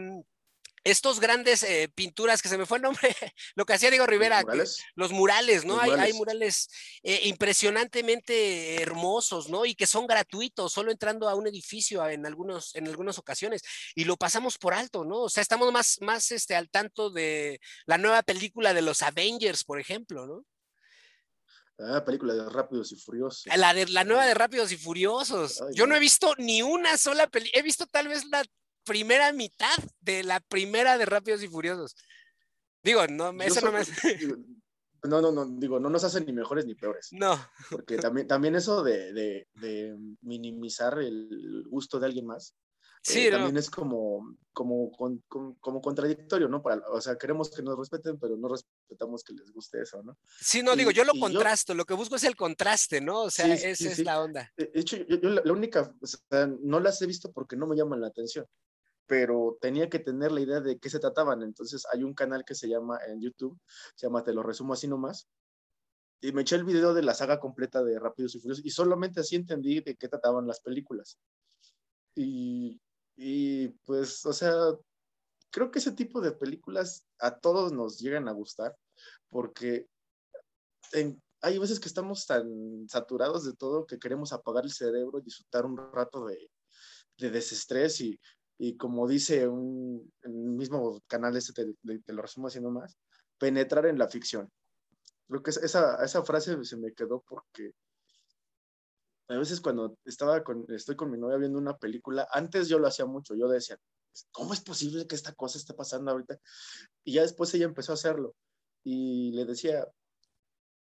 [0.85, 3.09] estos grandes eh, pinturas, que se me fue el nombre,
[3.55, 5.73] lo que hacía Diego Rivera, los murales, los murales ¿no?
[5.75, 6.05] Los hay, murales.
[6.05, 6.69] hay, murales
[7.03, 9.65] eh, impresionantemente hermosos, ¿no?
[9.65, 13.63] Y que son gratuitos, solo entrando a un edificio en, algunos, en algunas ocasiones,
[13.95, 15.23] y lo pasamos por alto, ¿no?
[15.23, 19.63] O sea, estamos más, más este, al tanto de la nueva película de los Avengers,
[19.63, 20.45] por ejemplo, ¿no?
[21.79, 23.45] Ah, película de Rápidos y Furiosos.
[23.57, 25.61] La, de, la nueva de Rápidos y Furiosos.
[25.61, 27.59] Ay, Yo no he visto ni una sola película.
[27.59, 28.45] He visto tal vez la
[28.85, 31.95] primera mitad de la primera de Rápidos y Furiosos.
[32.83, 33.93] Digo, no, eso no me hace...
[35.03, 37.09] No, no, no, digo, no nos hacen ni mejores ni peores.
[37.11, 37.37] No.
[37.69, 42.55] Porque también, también eso de, de, de minimizar el gusto de alguien más,
[43.05, 43.37] Sí, eh, no.
[43.37, 45.21] también es como, como, como,
[45.59, 46.63] como, contradictorio, ¿no?
[46.63, 50.17] Para, o sea, queremos que nos respeten, pero no respetamos que les guste eso, ¿no?
[50.41, 51.77] Sí, no, y, digo, yo lo contrasto, yo...
[51.77, 53.21] lo que busco es el contraste, ¿no?
[53.21, 54.03] O sea, sí, esa sí, es sí.
[54.03, 54.51] la onda.
[54.57, 57.67] De hecho, yo, yo la, la, única, o sea, no las he visto porque no
[57.67, 58.47] me llaman la atención,
[59.07, 61.43] pero tenía que tener la idea de qué se trataban.
[61.43, 63.59] Entonces, hay un canal que se llama en YouTube,
[63.95, 65.27] se llama Te lo resumo así nomás,
[66.21, 69.19] y me eché el video de la saga completa de Rápidos y Furiosos y solamente
[69.19, 71.19] así entendí de qué trataban las películas.
[72.15, 72.81] Y,
[73.15, 74.53] y pues, o sea,
[75.51, 78.75] creo que ese tipo de películas a todos nos llegan a gustar
[79.29, 79.87] porque
[80.93, 85.23] en, hay veces que estamos tan saturados de todo que queremos apagar el cerebro y
[85.23, 86.49] disfrutar un rato de,
[87.17, 88.19] de desestrés y,
[88.57, 92.97] y, como dice un el mismo canal este te, te, te, lo resumo haciendo más,
[93.37, 94.49] penetrar en la ficción.
[95.27, 97.73] Creo que esa, esa frase se me quedó porque
[99.27, 102.87] a veces cuando estaba con, estoy con mi novia viendo una película, antes yo lo
[102.87, 103.77] hacía mucho, yo decía,
[104.31, 106.37] ¿cómo es posible que esta cosa esté pasando ahorita?
[107.03, 108.35] Y ya después ella empezó a hacerlo
[108.83, 109.87] y le decía,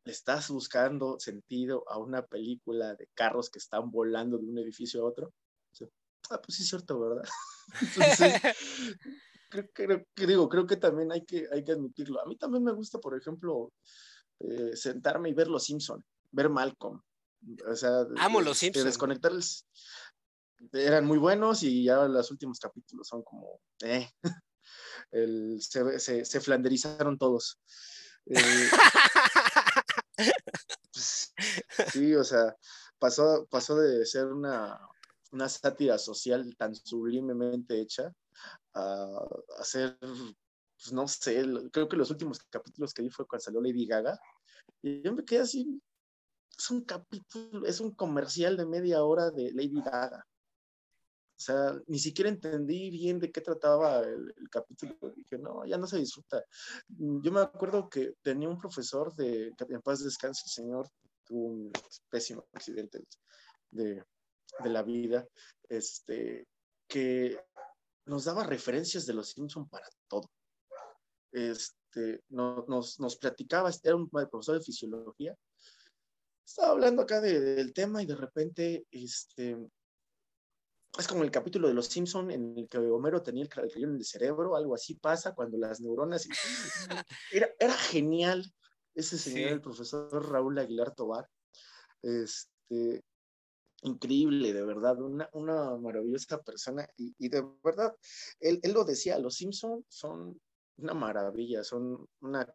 [0.04, 5.02] ¿le estás buscando sentido a una película de carros que están volando de un edificio
[5.02, 5.34] a otro?
[6.32, 7.24] Ah, pues sí es cierto, ¿verdad?
[7.82, 8.42] Entonces,
[9.50, 12.22] creo, que digo, creo que también hay que, hay que admitirlo.
[12.22, 13.72] A mí también me gusta, por ejemplo,
[14.40, 17.02] eh, sentarme y ver Los Simpson, ver Malcolm.
[17.68, 18.86] O sea, amo Los Simpson.
[18.86, 19.66] Desconectarles.
[20.72, 24.10] Eran muy buenos y ya los últimos capítulos son como, eh,
[25.12, 27.60] el, se, se, flanderizaron todos.
[28.26, 28.36] Eh,
[30.94, 31.34] pues,
[31.92, 32.56] sí, o sea,
[32.98, 34.80] pasó, pasó de ser una,
[35.36, 38.12] una sátira social tan sublimemente hecha
[38.74, 39.20] a,
[39.60, 43.86] hacer, pues no sé, creo que los últimos capítulos que vi fue cuando salió Lady
[43.86, 44.18] Gaga.
[44.82, 45.82] Y yo me quedé así,
[46.58, 50.26] es un capítulo, es un comercial de media hora de Lady Gaga.
[51.38, 54.96] O sea, ni siquiera entendí bien de qué trataba el, capítulo.
[55.18, 56.42] Dije, no, ya no se disfruta.
[56.88, 60.90] Yo me acuerdo que tenía un profesor de, en paz descanse el señor,
[61.26, 61.72] tuvo un
[62.10, 63.04] pésimo accidente
[63.70, 64.02] de,
[64.60, 65.28] de la vida,
[65.70, 66.48] este,
[66.88, 67.40] que
[68.06, 70.30] nos daba referencias de los Simpson para todo.
[71.32, 75.36] Este, nos, nos platicaba, era un profesor de fisiología,
[76.46, 79.58] estaba hablando acá del tema y de repente, este,
[80.98, 83.96] es como el capítulo de Los Simpson en el que Homero tenía el crayón en
[83.96, 86.28] el cerebro, algo así pasa cuando las neuronas...
[87.32, 88.46] Era, era genial
[88.94, 91.28] ese señor, el profesor Raúl Aguilar Tobar.
[92.02, 93.04] Este,
[93.86, 97.96] increíble, de verdad, una, una maravillosa persona y, de verdad,
[98.40, 100.40] él, él, lo decía, los Simpson son
[100.78, 102.48] una maravilla, son una,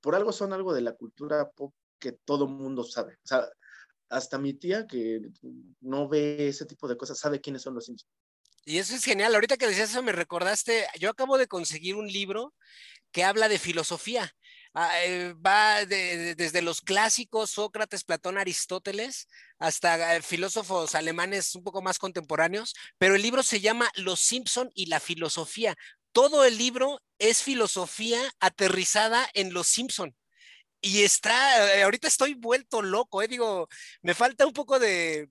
[0.00, 3.48] por algo son algo de la cultura pop que todo mundo sabe, o sea,
[4.08, 5.20] hasta mi tía que
[5.80, 8.08] no ve ese tipo de cosas sabe quiénes son los Simpson.
[8.66, 9.34] Y eso es genial.
[9.34, 12.54] Ahorita que decías eso me recordaste, yo acabo de conseguir un libro
[13.12, 14.34] que habla de filosofía.
[14.74, 21.80] Ah, eh, va desde los clásicos, Sócrates, Platón, Aristóteles, hasta eh, filósofos alemanes un poco
[21.80, 25.76] más contemporáneos, pero el libro se llama Los Simpson y la filosofía.
[26.10, 30.14] Todo el libro es filosofía aterrizada en Los Simpson.
[30.80, 33.68] Y está, eh, ahorita estoy vuelto loco, eh, digo,
[34.02, 35.30] me falta un poco de,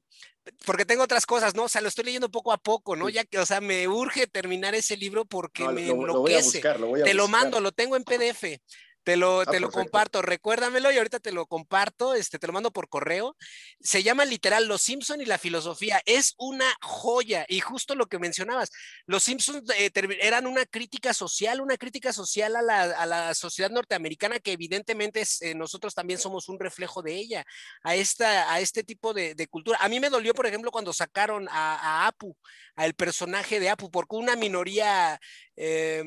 [0.66, 1.66] porque tengo otras cosas, ¿no?
[1.66, 3.08] O sea, lo estoy leyendo poco a poco, ¿no?
[3.08, 6.62] Ya que, o sea, me urge terminar ese libro porque me enloquece.
[7.04, 8.60] Te lo mando, lo tengo en PDF.
[9.04, 12.54] Te lo, ah, te lo comparto, recuérdamelo y ahorita te lo comparto, este, te lo
[12.54, 13.36] mando por correo.
[13.82, 16.02] Se llama literal Los Simpson y la filosofía.
[16.06, 18.72] Es una joya y justo lo que mencionabas,
[19.06, 19.92] Los Simpsons eh,
[20.22, 25.22] eran una crítica social, una crítica social a la, a la sociedad norteamericana que evidentemente
[25.22, 27.46] es, eh, nosotros también somos un reflejo de ella,
[27.84, 29.80] a, esta, a este tipo de, de cultura.
[29.82, 32.38] A mí me dolió, por ejemplo, cuando sacaron a, a Apu,
[32.76, 35.20] al personaje de Apu, porque una minoría...
[35.58, 36.04] Eh,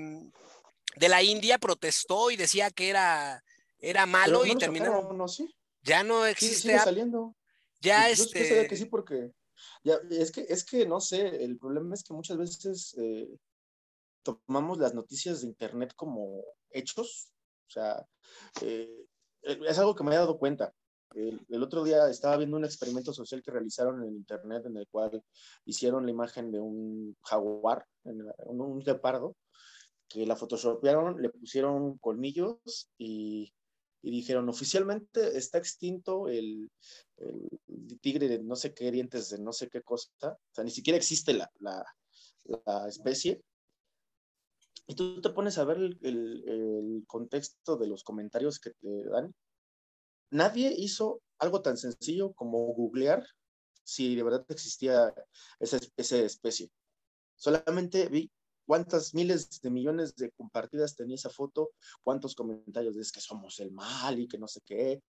[0.97, 3.45] de la India protestó y decía que era,
[3.79, 5.13] era malo y terminó.
[5.13, 5.55] no, sí.
[5.83, 6.63] Ya no existe.
[6.63, 7.37] sigue saliendo.
[7.81, 8.67] Ya yo este.
[8.67, 9.31] que sí porque
[9.85, 13.29] ya, es que es que no sé, el problema es que muchas veces eh,
[14.23, 17.33] tomamos las noticias de internet como hechos,
[17.69, 18.05] o sea,
[18.63, 19.07] eh,
[19.43, 20.73] es algo que me he dado cuenta.
[21.15, 25.23] El, otro día estaba viendo un experimento social que realizaron en internet en el cual
[25.65, 29.35] hicieron la imagen de un jaguar, un, un guepardo,
[30.09, 33.53] que la photoshopearon, le pusieron colmillos y,
[34.03, 36.71] dijeron, oficialmente está extinto el,
[38.01, 40.97] tigre de no sé qué dientes de no sé qué cosa, o sea, ni siquiera
[40.97, 41.85] existe la, la,
[42.89, 43.43] especie.
[44.87, 49.35] Y tú te pones a ver el, el, contexto de los comentarios que te dan.
[50.31, 53.27] Nadie hizo algo tan sencillo como googlear
[53.83, 55.13] si de verdad existía
[55.59, 56.71] esa especie.
[57.37, 58.31] Solamente vi
[58.67, 61.71] cuántas miles de millones de compartidas tenía esa foto,
[62.03, 65.03] cuántos comentarios de es que somos el mal y que no sé qué,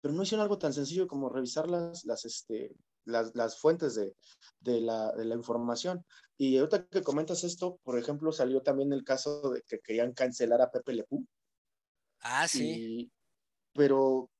[0.00, 2.74] pero no hicieron algo tan sencillo como revisar las, las, este,
[3.04, 4.14] las, las fuentes de,
[4.60, 6.04] de, la, de, la, información.
[6.36, 10.62] Y ahorita que comentas esto, por ejemplo, salió también el caso de que querían cancelar
[10.62, 11.06] a Pepe Le
[12.22, 12.70] Ah, sí.
[12.70, 13.12] Y,
[13.74, 14.30] pero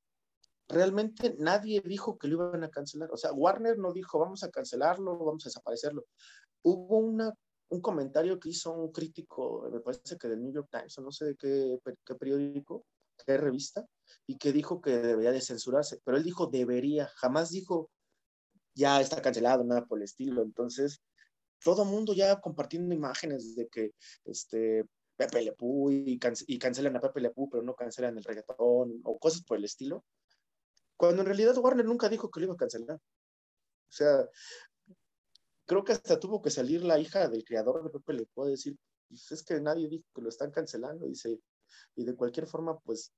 [0.68, 3.10] realmente nadie dijo que lo iban a cancelar.
[3.12, 6.04] O sea, Warner no dijo, vamos a cancelarlo, vamos a desaparecerlo.
[6.62, 7.34] Hubo una
[7.70, 11.12] un comentario que hizo un crítico, me parece que del New York Times, o no
[11.12, 11.78] sé de qué,
[12.18, 12.84] periódico,
[13.24, 13.86] qué revista,
[14.26, 17.90] y que dijo que debería de censurarse, pero él dijo debería, jamás dijo
[18.74, 20.42] ya está cancelado, nada por el estilo.
[20.42, 21.02] Entonces,
[21.62, 23.92] todo mundo ya compartiendo imágenes de que
[24.24, 24.84] este,
[25.16, 25.54] Pepe Le
[25.90, 29.64] y, y cancelan a Pepe Le pero no cancelan el reggaetón o cosas por el
[29.64, 30.04] estilo,
[30.96, 32.96] cuando en realidad Warner nunca dijo que lo iba a cancelar.
[32.96, 34.28] O sea,
[35.70, 38.76] creo que hasta tuvo que salir la hija del creador de Pepe Le puede decir,
[39.08, 41.38] pues es que nadie dijo que lo están cancelando, dice,
[41.94, 43.12] y de cualquier forma, pues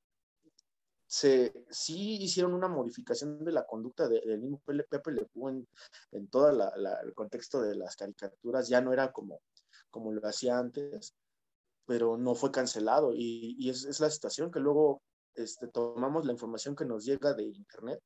[1.07, 5.66] se, sí hicieron una modificación de la conducta del mismo Pepe Le en,
[6.11, 9.40] en todo el contexto de las caricaturas, ya no era como,
[9.90, 11.14] como lo hacía antes,
[11.86, 15.00] pero no fue cancelado y, y es, es, la situación que luego
[15.34, 18.03] este, tomamos la información que nos llega de Internet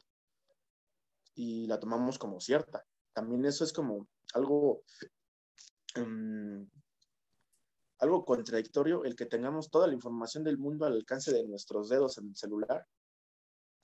[1.34, 2.84] y la tomamos como cierta.
[3.12, 4.06] También eso es como
[4.36, 4.82] algo,
[5.96, 6.68] um,
[7.98, 12.18] algo contradictorio, el que tengamos toda la información del mundo al alcance de nuestros dedos
[12.18, 12.86] en el celular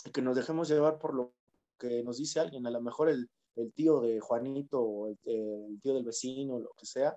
[0.05, 1.34] y que nos dejemos llevar por lo
[1.78, 3.28] que nos dice alguien, a lo mejor el,
[3.74, 5.18] tío de Juanito o el,
[5.80, 7.16] tío del vecino, lo que sea,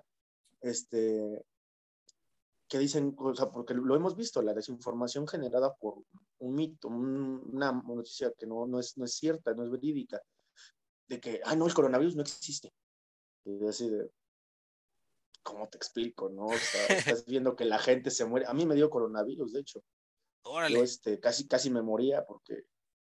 [0.60, 1.44] este,
[2.68, 6.02] que dicen, o sea, porque lo hemos visto, la desinformación generada por
[6.38, 10.20] un mito, un, una noticia que no, no, es, no es cierta, no es verídica,
[11.08, 12.72] de que, ah, no, el coronavirus no existe.
[13.46, 14.10] Y así de,
[15.42, 16.46] ¿cómo te explico, no?
[16.46, 18.46] O sea, estás viendo que la gente se muere.
[18.46, 19.82] A mí me dio coronavirus, de hecho.
[20.42, 20.78] Órale.
[20.78, 22.64] Yo este, casi, casi me moría porque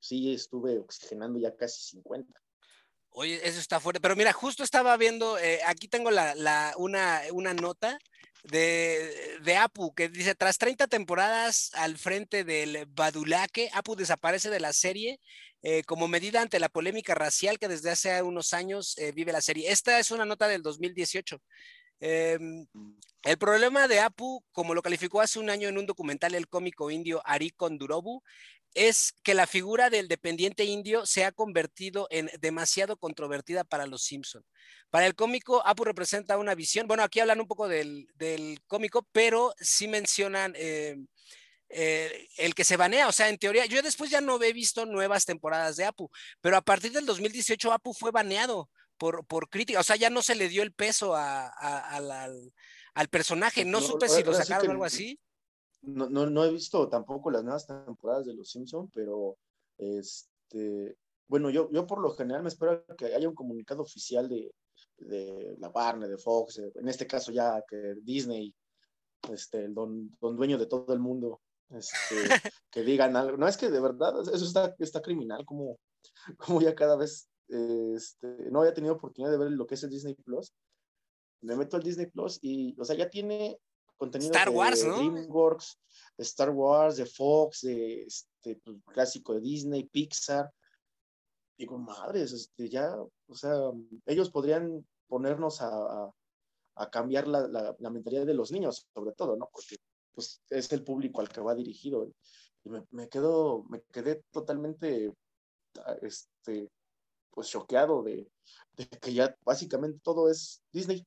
[0.01, 2.41] sí estuve oxigenando ya casi 50.
[3.11, 4.01] Oye, eso está fuerte.
[4.01, 7.99] Pero mira, justo estaba viendo, eh, aquí tengo la, la, una, una nota
[8.45, 14.61] de, de, Apu, que dice, tras 30 temporadas al frente del Badulaque, Apu desaparece de
[14.61, 15.21] la serie
[15.63, 19.41] eh, como medida ante la polémica racial que desde hace unos años eh, vive la
[19.41, 19.71] serie.
[19.71, 21.41] Esta es una nota del 2018.
[22.01, 22.39] Eh,
[23.23, 26.91] el problema de Apu, como lo calificó hace un año en un documental el cómico
[26.91, 28.23] indio Ari Kondurobu,
[28.75, 34.03] es que la figura del dependiente indio se ha convertido en demasiado controvertida para los
[34.03, 34.45] Simpson.
[34.91, 39.07] Para el cómico, Apu representa una visión, bueno, aquí hablan un poco del, del cómico,
[39.13, 40.55] pero sí mencionan
[41.75, 44.85] eh, el que se banea, o sea, en teoría, yo después ya no he visto
[44.85, 46.11] nuevas temporadas de Apu,
[46.41, 48.69] pero a partir del 2018 Apu fue baneado
[48.99, 52.01] por, por crítica, o sea, ya no se le dio el peso a, a, a
[52.01, 52.53] la, al,
[52.95, 55.19] al, personaje, no, no supe si lo sacaron o algo así.
[55.81, 59.39] no, no, no, he visto tampoco las nuevas temporadas de Los Simpson, pero
[59.79, 60.97] este,
[61.27, 64.53] bueno, yo, yo por lo general me espero que haya un comunicado oficial de,
[64.99, 68.55] de la Warner, de Fox, en este caso ya que Disney,
[69.31, 71.41] este, el don, don dueño de todo el mundo,
[71.75, 73.37] este, que digan algo.
[73.37, 75.79] No es que de verdad, eso está, está criminal, como,
[76.39, 79.91] como ya cada vez este, no había tenido oportunidad de ver lo que es el
[79.91, 80.53] Disney Plus.
[81.43, 83.59] Me meto al Disney Plus y, o sea, ya tiene
[83.97, 84.97] contenido Star de Wars, ¿no?
[84.97, 85.79] DreamWorks,
[86.17, 90.51] de Star Wars, de Fox, de este pues, clásico de Disney, Pixar.
[91.59, 93.53] Digo, madres, este, ya, o sea,
[94.07, 96.11] ellos podrían ponernos a, a,
[96.77, 99.49] a cambiar la, la, la, mentalidad de los niños, sobre todo, ¿no?
[99.53, 99.77] Porque
[100.15, 102.13] pues, es el público al que va dirigido.
[102.65, 105.13] Y me, quedo, me quedé totalmente,
[106.01, 106.71] este,
[107.31, 108.31] pues choqueado de,
[108.77, 111.05] de que ya básicamente todo es Disney.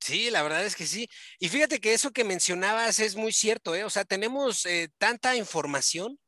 [0.00, 1.08] Sí, la verdad es que sí.
[1.38, 3.84] Y fíjate que eso que mencionabas es muy cierto, ¿eh?
[3.84, 6.18] O sea, tenemos eh, tanta información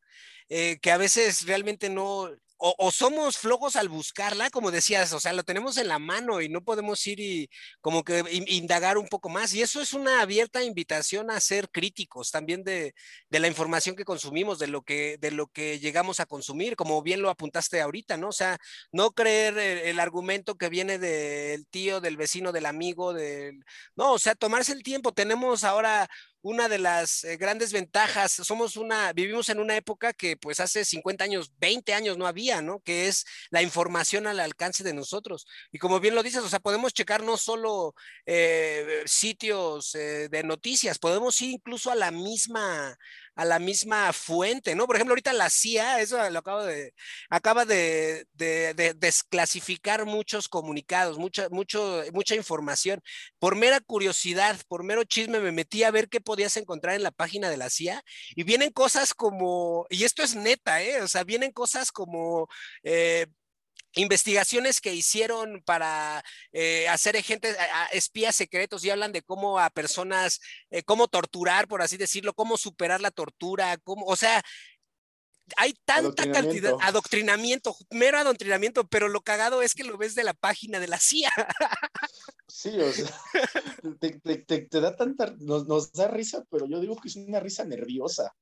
[0.48, 2.30] eh, que a veces realmente no,
[2.64, 6.48] o, somos flojos al buscarla, como decías, o sea, lo tenemos en la mano y
[6.48, 7.50] no podemos ir y
[7.80, 9.52] como que indagar un poco más.
[9.52, 12.94] Y eso es una abierta invitación a ser críticos también de,
[13.28, 17.02] de la información que consumimos, de lo que, de lo que llegamos a consumir, como
[17.02, 18.28] bien lo apuntaste ahorita, ¿no?
[18.28, 18.58] O sea,
[18.92, 23.64] no creer el, el argumento que viene del tío, del vecino, del amigo, del...
[23.96, 25.12] No, o sea, tomarse el tiempo.
[25.12, 26.08] Tenemos ahora
[26.42, 30.84] una de las eh, grandes ventajas, somos una, vivimos en una época que pues hace
[30.84, 32.80] 50 años, 20 años no había, ¿no?
[32.80, 35.46] Que es la información al alcance de nosotros.
[35.70, 37.94] Y como bien lo dices, o sea, podemos checar no solo
[38.26, 42.98] eh, sitios eh, de noticias, podemos ir incluso a la misma,
[43.34, 44.86] a la misma fuente, ¿no?
[44.86, 46.94] Por ejemplo, ahorita la CIA, eso lo acabo de,
[47.30, 53.00] acaba de, de, de desclasificar muchos comunicados, mucha, mucha información.
[53.38, 57.10] Por mera curiosidad, por mero chisme, me metí a ver qué podías encontrar en la
[57.10, 58.02] página de la CIA
[58.34, 61.02] y vienen cosas como, y esto es neta, ¿eh?
[61.02, 62.48] O sea, vienen cosas como...
[62.82, 63.26] Eh,
[63.94, 69.70] investigaciones que hicieron para eh, hacer agentes, a, espías secretos y hablan de cómo a
[69.70, 70.40] personas,
[70.70, 74.42] eh, cómo torturar, por así decirlo, cómo superar la tortura, cómo, o sea,
[75.56, 80.34] hay tanta cantidad, adoctrinamiento, mero adoctrinamiento, pero lo cagado es que lo ves de la
[80.34, 81.30] página de la CIA.
[82.54, 83.10] Sí, o sea,
[83.98, 87.16] te, te, te, te da tanta, nos, nos, da risa, pero yo digo que es
[87.16, 88.34] una risa nerviosa.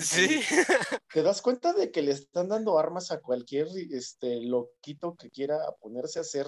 [0.00, 0.40] Sí.
[1.12, 5.58] Te das cuenta de que le están dando armas a cualquier este, loquito que quiera
[5.80, 6.46] ponerse a hacer,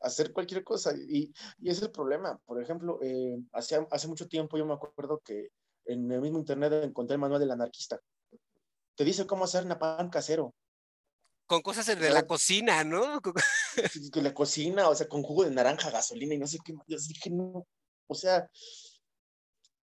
[0.00, 0.92] hacer cualquier cosa.
[0.94, 2.38] Y, y es el problema.
[2.44, 5.48] Por ejemplo, eh, hace, hace mucho tiempo yo me acuerdo que
[5.86, 8.00] en el mismo internet encontré el manual del anarquista.
[8.96, 10.54] Te dice cómo hacer napalm casero.
[11.46, 13.20] Con cosas de la cocina, ¿no?
[14.12, 16.72] Con la cocina, o sea, con jugo de naranja, gasolina y no sé qué.
[16.86, 17.66] Yo dije, no,
[18.06, 18.48] o sea,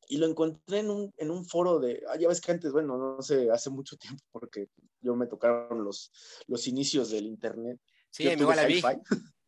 [0.08, 2.98] y lo encontré en un, en un foro de, ah, ya ves que antes, bueno,
[2.98, 4.68] no sé, hace mucho tiempo, porque
[5.00, 6.12] yo me tocaron los,
[6.48, 7.80] los inicios del internet.
[8.10, 8.82] Sí, yo igual a mí.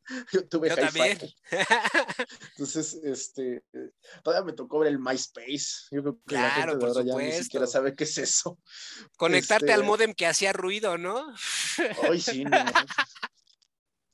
[0.33, 1.17] Yo tuve Yo también.
[2.51, 3.63] Entonces, este,
[4.23, 5.87] todavía me tocó ver el MySpace.
[5.91, 8.17] Yo creo que la Claro, gente de por ahora ya ni siquiera sabe qué es
[8.17, 8.59] eso.
[9.17, 11.33] Conectarte al Este- módem que hacía ruido, ¿no?
[12.09, 12.57] Ay, sí, no.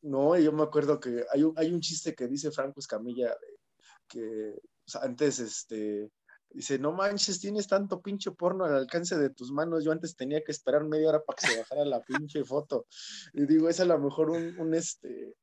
[0.02, 3.60] No, yo me acuerdo que hay un, hay un chiste que dice Franco Escamilla de
[4.08, 4.54] que
[4.90, 6.10] o sea, antes, este,
[6.50, 9.84] dice, no manches, tienes tanto pinche porno al alcance de tus manos.
[9.84, 12.88] Yo antes tenía que esperar media hora para que se bajara la pinche foto.
[13.34, 15.36] Y digo, es a lo mejor un, un, este,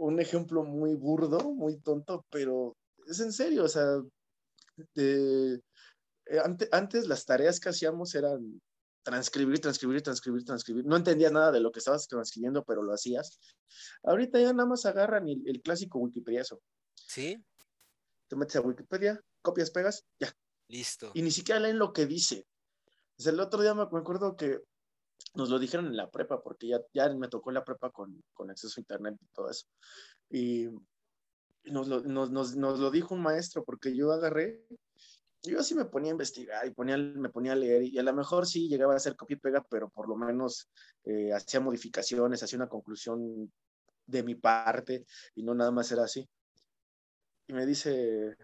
[0.00, 2.76] un ejemplo muy burdo, muy tonto, pero
[3.06, 4.00] es en serio, o sea,
[4.94, 5.60] de-
[6.26, 8.60] eh, ante- antes las tareas que hacíamos eran
[9.02, 10.84] transcribir, transcribir, transcribir, transcribir.
[10.86, 13.38] No entendías nada de lo que estabas transcribiendo, pero lo hacías.
[14.02, 16.60] Ahorita ya nada más agarran el, el clásico Wikipediazo.
[16.94, 17.36] Sí,
[18.28, 20.32] Te metes a Wikipedia, copias, pegas, ya.
[20.68, 21.10] listo.
[21.14, 22.46] Y ni siquiera leen lo que dice.
[23.18, 24.60] Sea, el otro día me me acuerdo que
[25.34, 28.50] nos lo dijeron en la prepa, porque ya, ya me tocó la prepa con, con
[28.50, 29.66] acceso a internet y todo eso.
[30.30, 30.68] Y
[31.64, 34.64] nos lo, nos, nos, nos lo dijo un maestro, porque yo agarré,
[35.42, 38.12] yo así me ponía a investigar y ponía, me ponía a leer, y a lo
[38.12, 40.68] mejor sí llegaba a hacer copia y pega, pero por lo menos
[41.04, 43.52] eh, hacía modificaciones, hacía una conclusión
[44.06, 46.28] de mi parte, y no nada más era así.
[47.46, 48.36] Y me dice,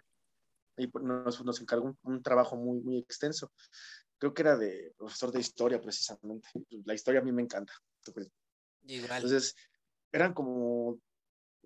[0.76, 3.50] y pues, nos, nos encargó un, un trabajo muy, muy extenso
[4.18, 6.48] creo que era de profesor de historia precisamente.
[6.84, 7.72] La historia a mí me encanta.
[8.84, 9.22] Igual.
[9.22, 9.56] Entonces,
[10.12, 11.00] eran como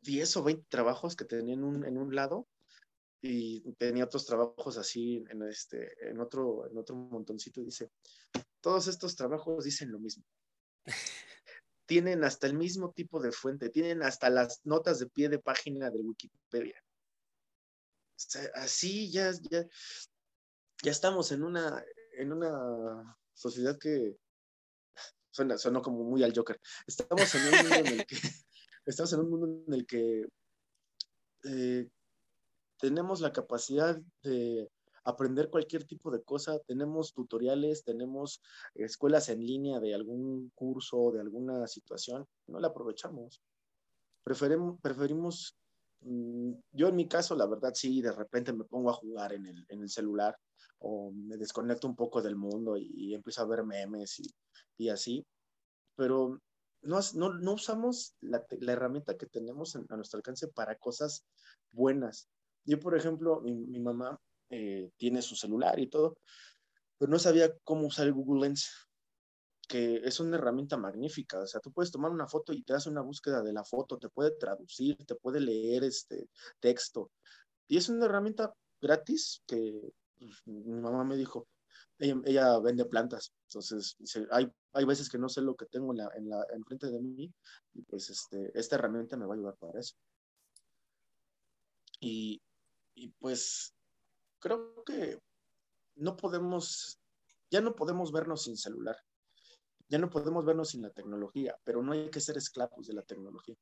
[0.03, 2.49] 10 o 20 trabajos que tenía en un, en un lado
[3.23, 7.61] y tenía otros trabajos así en, este, en, otro, en otro montoncito.
[7.61, 7.91] Dice,
[8.61, 10.25] todos estos trabajos dicen lo mismo.
[11.87, 15.91] tienen hasta el mismo tipo de fuente, tienen hasta las notas de pie de página
[15.91, 16.81] de Wikipedia.
[16.81, 19.67] O sea, así ya, ya,
[20.83, 21.85] ya estamos en una,
[22.21, 24.17] en una sociedad que
[25.31, 26.61] suena, suena como muy al Joker.
[26.87, 28.17] Estamos en un mundo en el que,
[28.87, 30.27] estamos en un mundo en el que
[31.45, 31.89] eh,
[32.79, 34.71] tenemos la capacidad de
[35.05, 38.43] aprender cualquier tipo de cosa, tenemos tutoriales, tenemos
[38.75, 43.41] escuelas en línea de algún curso, de alguna situación, no la aprovechamos.
[44.23, 45.57] Preferimos, preferimos
[46.03, 49.47] mm, yo en mi caso, la verdad, sí, de repente me pongo a jugar en
[49.47, 50.37] el, en el celular
[50.81, 54.25] o me desconecto un poco del mundo y, empiezo a ver memes y,
[54.77, 55.25] y así,
[55.97, 56.41] pero
[56.83, 61.25] no, no, usamos la, herramienta que tenemos en, a nuestro alcance para cosas
[61.73, 62.29] buenas.
[62.65, 64.19] Yo, por ejemplo, mi, mamá
[64.51, 66.17] eh, tiene su celular y todo,
[66.99, 68.89] pero no sabía cómo usar el Google Lens,
[69.69, 71.41] que es una herramienta magnífica.
[71.41, 73.99] O sea, tú puedes tomar una foto y te hace una búsqueda de la foto,
[73.99, 76.29] te puede traducir, te puede leer este
[76.61, 77.11] texto.
[77.69, 79.93] Y es una herramienta gratis que
[80.47, 81.49] mi mamá me dijo,
[81.99, 83.97] ella, vende plantas, entonces
[84.31, 86.91] hay, hay veces que no sé lo que tengo en la, en la en frente
[86.91, 87.33] de mí
[87.75, 89.97] y pues este, esta herramienta me va a ayudar para eso.
[92.01, 92.41] Y,
[92.95, 93.75] y pues
[94.39, 95.19] creo que
[95.97, 96.99] no podemos,
[97.51, 98.97] ya no podemos vernos sin celular,
[99.89, 103.03] ya no podemos vernos sin la tecnología, pero no hay que ser esclavos de la
[103.03, 103.57] tecnología.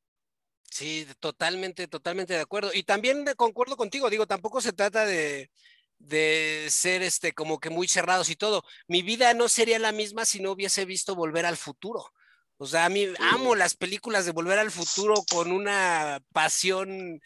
[0.70, 2.70] Sí, totalmente, totalmente de acuerdo.
[2.72, 5.50] Y también concuerdo contigo, digo, tampoco se trata de,
[5.98, 8.64] de ser este como que muy cerrados y todo.
[8.86, 12.12] Mi vida no sería la misma si no hubiese visto Volver al Futuro.
[12.56, 17.20] O sea, a mí amo las películas de Volver al Futuro con una pasión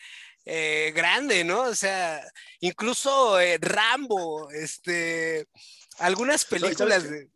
[0.45, 1.63] eh, grande, ¿no?
[1.63, 2.23] O sea,
[2.61, 5.47] incluso eh, Rambo, este,
[5.99, 7.31] algunas películas de...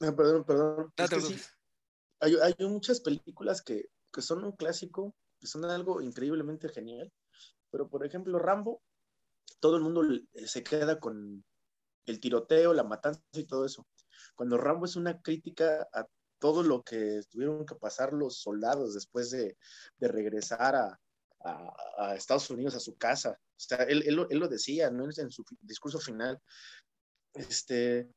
[0.00, 0.92] No, perdón, perdón.
[0.96, 1.40] No, sí,
[2.20, 7.12] hay, hay, muchas películas que, que son un clásico, que son algo increíblemente genial,
[7.70, 8.82] pero por ejemplo, Rambo,
[9.62, 10.02] todo el mundo
[10.44, 11.44] se queda con
[12.06, 13.86] el tiroteo, la matanza y todo eso.
[14.34, 16.04] Cuando Rambo es una crítica a
[16.40, 19.56] todo lo que tuvieron que pasar los soldados después de,
[20.00, 20.98] regresar a,
[22.16, 23.38] Estados Unidos, a su casa.
[23.86, 25.04] Él, lo decía, ¿no?
[25.04, 26.40] En su discurso final.
[27.34, 28.08] Este,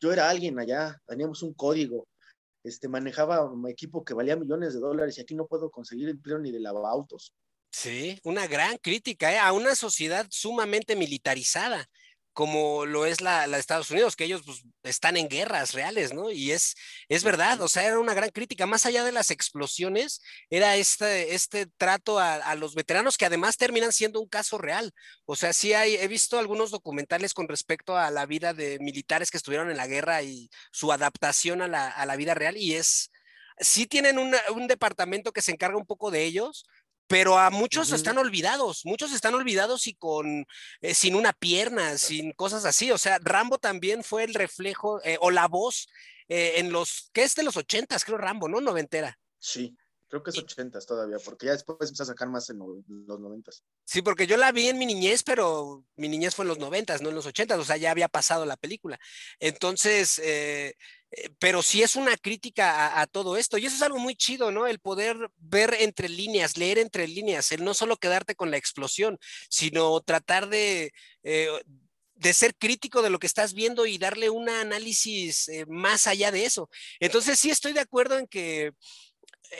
[0.00, 2.08] yo era alguien allá, teníamos un código,
[2.64, 6.40] este, manejaba un equipo que valía millones de dólares y aquí no puedo conseguir empleo
[6.40, 7.32] ni de lavautos.
[7.72, 9.38] Sí, una gran crítica ¿eh?
[9.38, 11.88] a una sociedad sumamente militarizada
[12.32, 16.30] como lo es la, la Estados Unidos, que ellos pues, están en guerras reales, ¿no?
[16.30, 16.74] Y es,
[17.08, 18.66] es verdad, o sea, era una gran crítica.
[18.66, 23.56] Más allá de las explosiones, era este, este trato a, a, los veteranos que además
[23.58, 24.92] terminan siendo un caso real.
[25.26, 29.30] O sea, sí hay, he visto algunos documentales con respecto a la vida de militares
[29.30, 32.74] que estuvieron en la guerra y su adaptación a la, a la vida real, y
[32.74, 33.10] es,
[33.58, 36.64] sí tienen una, un departamento que se encarga un poco de ellos,
[37.12, 37.96] pero a muchos uh -huh.
[37.96, 40.46] están olvidados, muchos están olvidados y con
[40.80, 42.90] eh, sin una pierna, sin cosas así.
[42.90, 45.88] O sea, Rambo también fue el reflejo eh, o la voz
[46.28, 48.06] eh, en los, ¿qué es de los ochentas?
[48.06, 48.62] Creo Rambo, ¿no?
[48.62, 49.18] Noventera.
[49.38, 49.76] Sí.
[50.08, 53.50] Creo que es 80 todavía, porque ya después empezó a sacar más en los 90.
[53.84, 56.98] Sí, porque yo la vi en mi niñez, pero mi niñez fue en los 90,
[56.98, 59.00] no en los 80, o sea, ya había pasado la película.
[59.38, 60.74] Entonces, eh,
[61.38, 64.66] pero sí es una crítica a, todo esto, y eso es algo muy chido, ¿no?
[64.66, 69.18] El poder ver entre líneas, leer entre líneas, el no solo quedarte con la explosión,
[69.48, 70.92] sino tratar de...
[71.22, 71.48] Eh,
[72.14, 76.44] de ser crítico de lo que estás viendo y darle un análisis más allá de
[76.44, 76.70] eso.
[77.00, 78.74] Entonces sí estoy de acuerdo en que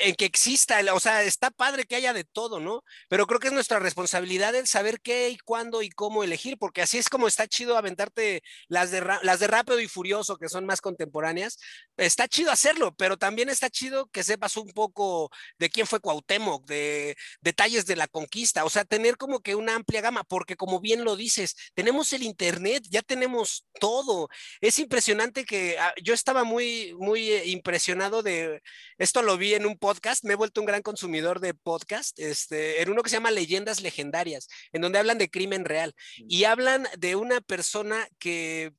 [0.01, 2.83] en que exista, o sea, está padre que haya de todo, ¿no?
[3.09, 6.83] Pero creo que es nuestra responsabilidad el saber qué y cuándo y cómo elegir, porque
[6.83, 10.67] así es como está chido aventarte las de, las de Rápido y Furioso, que son
[10.67, 11.59] más contemporáneas.
[11.97, 16.67] Está chido hacerlo, pero también está chido que sepas un poco de quién fue Cuauhtémoc,
[16.67, 20.81] de detalles de la conquista, o sea, tener como que una amplia gama, porque como
[20.81, 24.29] bien lo dices, tenemos el Internet, ya tenemos todo.
[24.61, 28.63] Es impresionante que ah, yo estaba muy, muy eh, impresionado de,
[28.99, 32.83] esto lo vi en un podcast, me he vuelto un gran consumidor de podcast, este,
[32.83, 36.87] en uno que se llama Leyendas Legendarias, en donde hablan de crimen real y hablan
[36.97, 38.73] de una persona que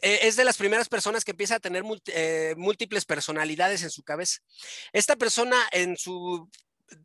[0.00, 4.04] eh, es de las primeras personas que empieza a tener eh, múltiples personalidades en su
[4.04, 4.38] cabeza.
[4.92, 6.48] Esta persona en su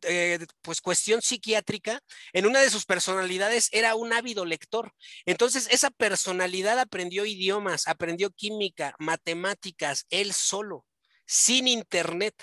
[0.02, 2.00] eh, pues cuestión psiquiátrica,
[2.32, 4.92] en una de sus personalidades era un ávido lector.
[5.26, 10.86] Entonces, esa personalidad aprendió idiomas, aprendió química, matemáticas, él solo,
[11.26, 12.34] sin internet.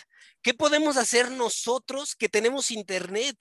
[0.46, 3.36] ¿Qué podemos hacer nosotros que tenemos internet?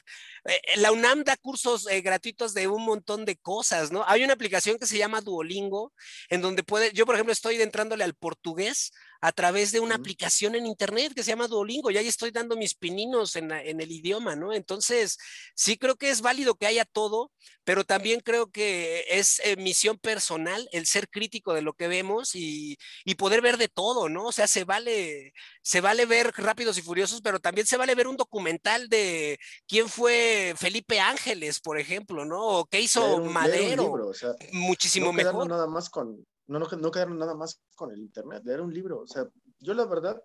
[0.46, 4.04] Eh, eh, la UNAM da cursos eh, gratuitos de un montón de cosas, ¿no?
[4.06, 5.92] Hay una aplicación que se llama Duolingo,
[6.28, 8.92] en donde puede, yo por ejemplo estoy entrándole al portugués
[9.24, 11.90] a través de una aplicación en internet que se llama Duolingo.
[11.90, 14.52] Y ahí estoy dando mis pininos en, el idioma, ¿no?
[14.52, 15.16] Entonces,
[15.54, 17.32] sí creo que es válido que haya todo,
[17.64, 22.32] pero también creo que es eh, misión personal el ser crítico de lo que vemos
[22.34, 22.76] y,
[23.16, 24.26] poder ver de todo, ¿no?
[24.26, 25.32] O sea, se vale,
[25.62, 29.88] se vale ver Rápidos y Furiosos, pero también se vale ver un documental de quién
[29.88, 32.42] fue Felipe Ángeles, por ejemplo, ¿no?
[32.42, 34.12] O qué hizo Madero.
[34.52, 35.48] Muchísimo mejor.
[35.48, 39.00] Nada más con, no, no, no quedaron nada más con el internet, leer un libro.
[39.00, 39.28] O sea,
[39.58, 40.22] yo la verdad,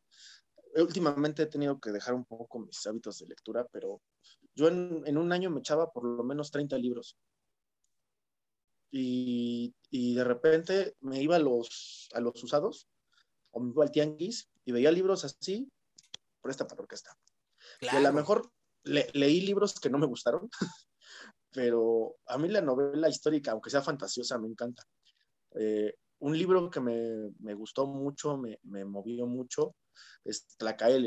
[0.75, 4.01] últimamente he tenido que dejar un poco mis hábitos de lectura, pero
[4.55, 7.17] yo en, en un año me echaba por lo menos 30 libros.
[8.91, 12.87] Y, y, de repente me iba a los, a los usados,
[13.51, 15.71] o me iba al tianguis, y veía libros así,
[16.41, 17.15] presta para orquesta.
[17.79, 17.97] Claro.
[17.97, 18.51] Y a lo mejor
[19.13, 20.49] leí libros que no me gustaron,
[21.51, 24.83] pero a mí la novela histórica, aunque sea fantasiosa, me encanta.
[25.55, 29.75] Eh, un libro que me, me gustó mucho, me, me, movió mucho,
[30.23, 31.05] es Tlacael,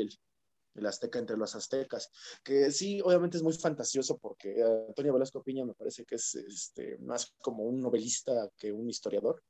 [0.75, 2.09] el, azteca entre los aztecas,
[2.43, 6.97] que sí, obviamente es muy fantasioso porque Antonio Velasco Piña me parece que es este,
[6.97, 9.43] más como un novelista que un historiador.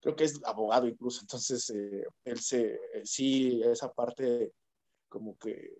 [0.00, 4.52] Creo que es abogado incluso, entonces eh, él se, sí, esa parte
[5.08, 5.78] como que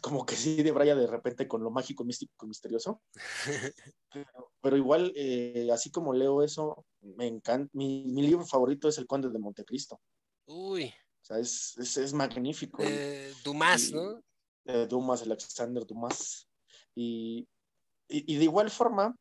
[0.00, 3.00] como que sí de Braya de repente con lo mágico, místico, misterioso.
[4.60, 7.70] Pero, igual, eh, así como leo eso, me encanta.
[7.72, 10.00] Mi, mi, libro favorito es El Conde de Montecristo.
[10.46, 10.86] Uy.
[10.86, 12.82] O sea, es, es, es magnífico.
[12.82, 14.22] Eh, Dumas, ¿no?
[14.64, 16.48] Eh, Dumas, Alexander Dumas.
[16.94, 17.46] Y,
[18.08, 19.16] y, y, de igual forma,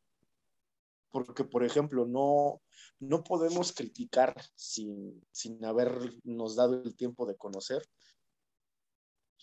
[1.11, 2.61] porque, por ejemplo, no,
[2.99, 7.83] no podemos criticar sin, sin habernos dado el tiempo de conocer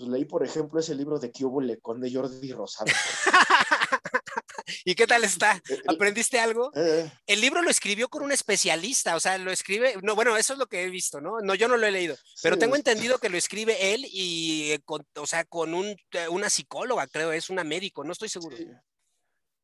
[0.03, 2.91] pues leí, por ejemplo, ese libro de Cubo Le de Jordi Rosado.
[4.85, 5.63] ¿Y qué tal está?
[5.73, 6.73] Eh, eh, ¿Aprendiste algo?
[6.75, 10.55] Eh, el libro lo escribió con un especialista, o sea, lo escribe, no, bueno, eso
[10.55, 11.41] es lo que he visto, ¿no?
[11.41, 15.07] No, yo no lo he leído, pero tengo entendido que lo escribe él y, con,
[15.17, 15.95] o sea, con un,
[16.31, 18.57] una psicóloga, creo, es una médico, no estoy seguro.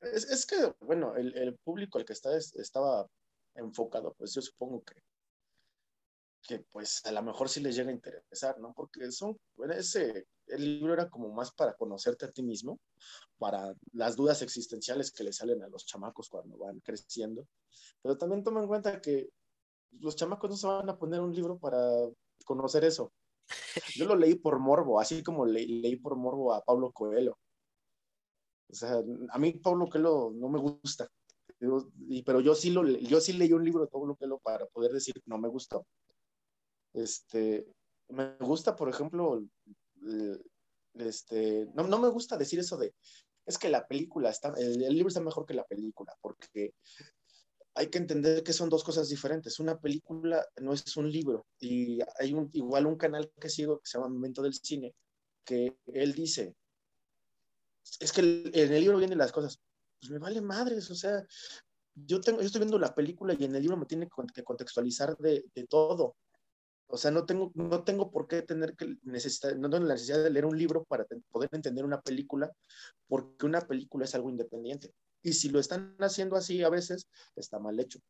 [0.00, 3.06] Es, es, que, bueno, el, el, público al que está, estaba
[3.54, 4.94] enfocado, pues yo supongo que
[6.42, 8.72] que pues a lo mejor sí les llega a interesar, ¿no?
[8.74, 9.36] Porque son,
[9.70, 12.80] ese, el libro era como más para conocerte a ti mismo,
[13.38, 17.46] para las dudas existenciales que le salen a los chamacos cuando van creciendo,
[18.02, 19.28] pero también toma en cuenta que
[20.00, 21.80] los chamacos no se van a poner un libro para
[22.44, 23.12] conocer eso.
[23.94, 27.38] Yo lo leí por morbo, así como leí por morbo a Pablo Coelho.
[28.70, 31.08] O sea, a mí Pablo Coelho no me gusta,
[31.58, 35.14] pero yo sí, lo, yo sí leí un libro de Pablo Coelho para poder decir
[35.26, 35.86] no me gustó.
[36.98, 37.66] Este,
[38.08, 39.44] me gusta, por ejemplo,
[40.94, 42.94] este, no, no me gusta decir eso de,
[43.46, 46.74] es que la película está, el, libro está mejor que la película, porque
[47.74, 49.60] hay que entender que son dos cosas diferentes.
[49.60, 53.86] Una película no es un libro, y hay un, igual un canal que sigo que
[53.86, 54.94] se llama Momento del Cine,
[55.44, 56.54] que él dice,
[58.00, 58.20] es que
[58.52, 59.60] en el libro vienen las cosas,
[60.00, 61.24] pues me vale madres, o sea,
[61.94, 65.16] yo, tengo, yo estoy viendo la película y en el libro me tiene que contextualizar
[65.18, 66.16] de todo
[66.90, 70.22] O sea, no tengo, no tengo por qué tener que necesitar, no tengo la necesidad
[70.22, 72.50] de leer un libro para poder entender una película,
[73.06, 74.92] porque una película es algo independiente.
[75.22, 78.00] Y si lo están haciendo así a veces, está mal hecho.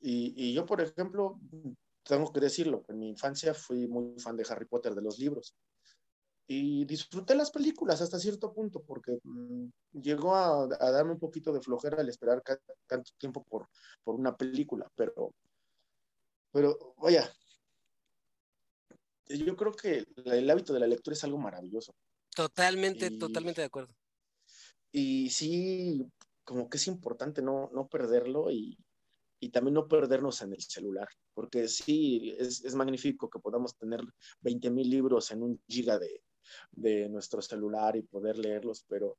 [0.00, 1.38] Y, y yo, por ejemplo,
[2.02, 5.54] tengo que decirlo, en mi infancia fui muy fan de Harry Potter, de los libros.
[6.48, 11.52] Y disfruté las películas hasta cierto punto, porque mm, llegó a, a, darme un poquito
[11.52, 12.42] de flojera al esperar
[12.88, 13.68] tanto tiempo por,
[14.02, 15.32] por una película, pero,
[16.50, 17.32] pero vaya,
[19.38, 21.94] yo creo que el hábito de la lectura es algo maravilloso.
[22.34, 23.94] Totalmente, y, totalmente de acuerdo.
[24.90, 26.06] Y sí,
[26.44, 28.78] como que es importante no, no perderlo y,
[29.40, 34.00] y también no perdernos en el celular, porque sí, es, es magnífico que podamos tener
[34.40, 36.22] 20 mil libros en un giga de,
[36.70, 39.18] de, nuestro celular y poder leerlos, pero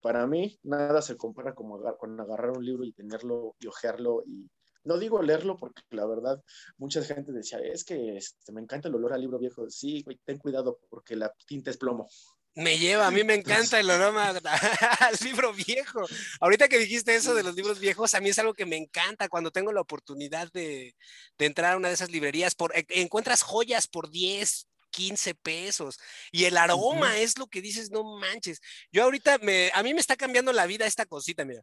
[0.00, 4.22] para mí nada se compara como agar con agarrar un libro y tenerlo y ojearlo
[4.26, 4.50] y
[4.84, 6.42] no digo leerlo porque la verdad
[6.76, 9.68] mucha gente decía, es que este, me encanta el olor al libro viejo.
[9.70, 12.08] Sí, ten cuidado porque la tinta es plomo.
[12.54, 14.28] Me lleva, a mí me encanta el aroma
[15.00, 16.02] al libro viejo.
[16.38, 19.30] Ahorita que dijiste eso de los libros viejos, a mí es algo que me encanta
[19.30, 20.94] cuando tengo la oportunidad de,
[21.38, 22.54] de entrar a una de esas librerías.
[22.54, 25.98] Por, e, encuentras joyas por 10, 15 pesos.
[26.30, 27.22] Y el aroma uh -huh.
[27.22, 28.60] es lo que dices, no manches.
[28.92, 31.62] Yo ahorita, me, a mí me está cambiando la vida esta cosita, mira.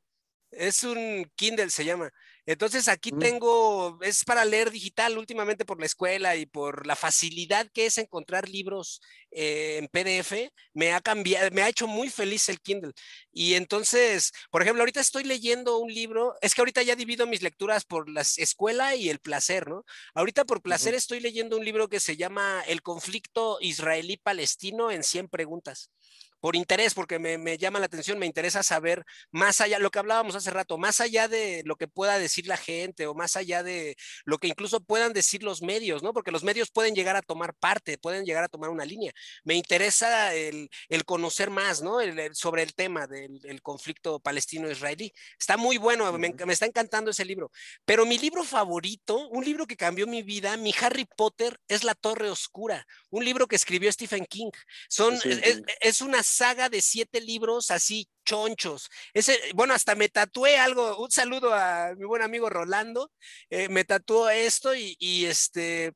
[0.51, 2.11] Es un Kindle, se llama.
[2.49, 3.19] Entonces aquí mm.
[3.19, 7.99] tengo, es para leer digital últimamente por la escuela y por la facilidad que es
[7.99, 12.93] encontrar libros eh, en PDF, me ha cambiado, me ha hecho muy feliz el Kindle.
[13.31, 17.43] Y entonces, por ejemplo, ahorita estoy leyendo un libro, es que ahorita ya divido mis
[17.43, 19.85] lecturas por la escuela y el placer, ¿no?
[20.15, 25.27] Ahorita por placer estoy leyendo un libro que se llama El conflicto israelí-palestino en 100
[25.27, 25.91] preguntas
[26.39, 29.99] por interés, porque me, me, llama la atención, me interesa saber más allá, lo que
[29.99, 33.63] hablábamos hace rato, más allá de lo que pueda decir la gente o más allá
[33.63, 36.13] de lo que incluso puedan decir los medios, ¿no?
[36.13, 39.11] Porque los medios pueden llegar a tomar parte, pueden llegar a tomar una línea.
[39.43, 42.01] Me interesa el, el conocer más, ¿no?
[42.01, 45.11] El, el, sobre el tema del el conflicto palestino-israelí.
[45.37, 47.51] Está muy bueno, me, me está encantando ese libro.
[47.85, 51.95] Pero mi libro favorito, un libro que cambió mi vida, mi Harry Potter, es La
[51.95, 54.51] Torre Oscura, un libro que escribió Stephen King.
[54.87, 55.41] Son, sí, sí.
[55.43, 58.89] Es, es una saga de siete libros así chonchos.
[59.13, 63.11] Ese, bueno, hasta me tatué algo, un saludo a mi buen amigo Rolando,
[63.49, 65.93] eh, me tatuó esto y, y este,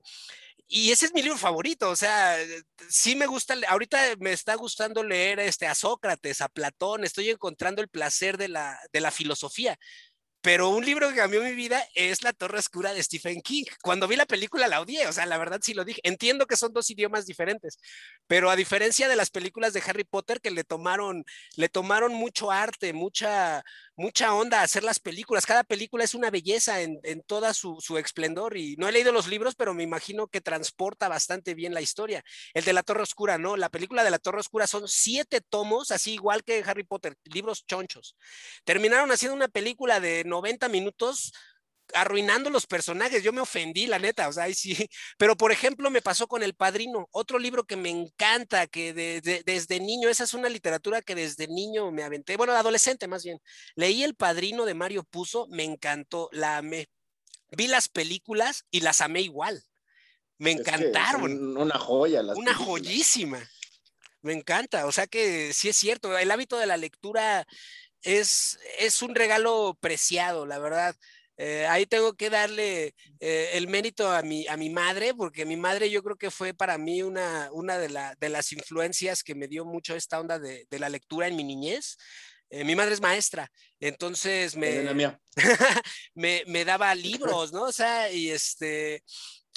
[0.68, 2.36] y ese es mi libro favorito, o sea,
[2.90, 7.82] sí me gusta, ahorita me está gustando leer este, a Sócrates, a Platón, estoy encontrando
[7.82, 9.78] el placer de la, de la filosofía.
[10.44, 13.64] Pero un libro que cambió mi vida es La Torre Oscura de Stephen King.
[13.82, 16.02] Cuando vi la película la odié, o sea, la verdad sí lo dije.
[16.04, 17.80] Entiendo que son dos idiomas diferentes,
[18.28, 21.24] pero a diferencia de las películas de Harry Potter que le tomaron,
[21.56, 23.64] le tomaron mucho arte, mucha,
[23.96, 25.46] mucha onda hacer las películas.
[25.46, 29.12] Cada película es una belleza en, en toda su, su, esplendor y no he leído
[29.12, 32.24] los libros, pero me imagino que transporta bastante bien la historia.
[32.54, 33.58] El de La Torre Oscura, ¿no?
[33.58, 37.66] La película de La Torre Oscura son siete tomos, así igual que Harry Potter, libros
[37.66, 38.16] chonchos.
[38.64, 41.34] Terminaron haciendo una película de 90 minutos
[41.94, 43.24] arruinando los personajes.
[43.24, 44.76] Yo me ofendí, la neta, o sea, ahí sí.
[45.18, 49.22] Pero, por ejemplo, me pasó con El Padrino, otro libro que me encanta, que de,
[49.22, 53.24] de, desde niño, esa es una literatura que desde niño me aventé, bueno, adolescente más
[53.24, 53.39] bien.
[53.76, 56.88] Leí El Padrino de Mario Puzo, me encantó, la amé.
[57.52, 59.64] Vi las películas y las amé igual.
[60.39, 61.58] Me es encantaron.
[61.58, 62.24] una joya.
[62.24, 62.68] Las una películas.
[62.68, 63.50] joyísima.
[64.22, 67.46] Me encanta, o sea que sí es cierto, el hábito de la lectura
[68.02, 70.96] es, es un regalo preciado, la verdad.
[71.38, 75.58] Eh, ahí tengo que darle eh, el mérito a mi, a mi madre, porque mi
[75.58, 79.36] madre yo creo que fue para mí una, una de, la, de las influencias que
[79.36, 81.98] me dio mucho esta onda de, de la lectura en mi niñez.
[82.50, 84.84] Eh, mi madre es maestra, entonces me,
[86.14, 87.64] me, me, daba libros, ¿no?
[87.64, 89.04] O sea, y este,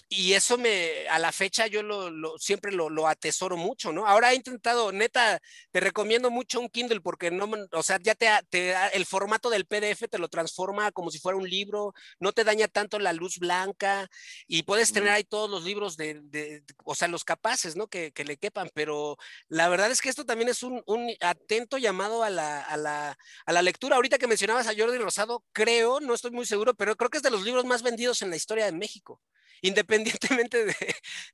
[0.09, 4.07] y eso me, a la fecha yo lo, lo siempre lo, lo, atesoro mucho, ¿no?
[4.07, 5.41] Ahora he intentado, neta,
[5.73, 9.67] te recomiendo mucho un Kindle porque no, o sea, ya te, te, el formato del
[9.67, 13.39] PDF te lo transforma como si fuera un libro, no te daña tanto la luz
[13.39, 14.09] blanca
[14.47, 17.89] y puedes tener ahí todos los libros de, de, de o sea, los capaces, ¿no?
[17.89, 19.17] Que, que, le quepan, pero
[19.49, 23.19] la verdad es que esto también es un, un atento llamado a la, a, la,
[23.45, 23.97] a la lectura.
[23.97, 27.23] Ahorita que mencionabas a Jordi Rosado, creo, no estoy muy seguro, pero creo que es
[27.25, 29.21] de los libros más vendidos en la historia de México
[29.63, 30.75] independientemente de,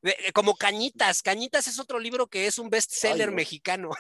[0.03, 1.23] de, como Cañitas.
[1.23, 3.37] Cañitas es otro libro que es un bestseller no.
[3.37, 3.91] mexicano.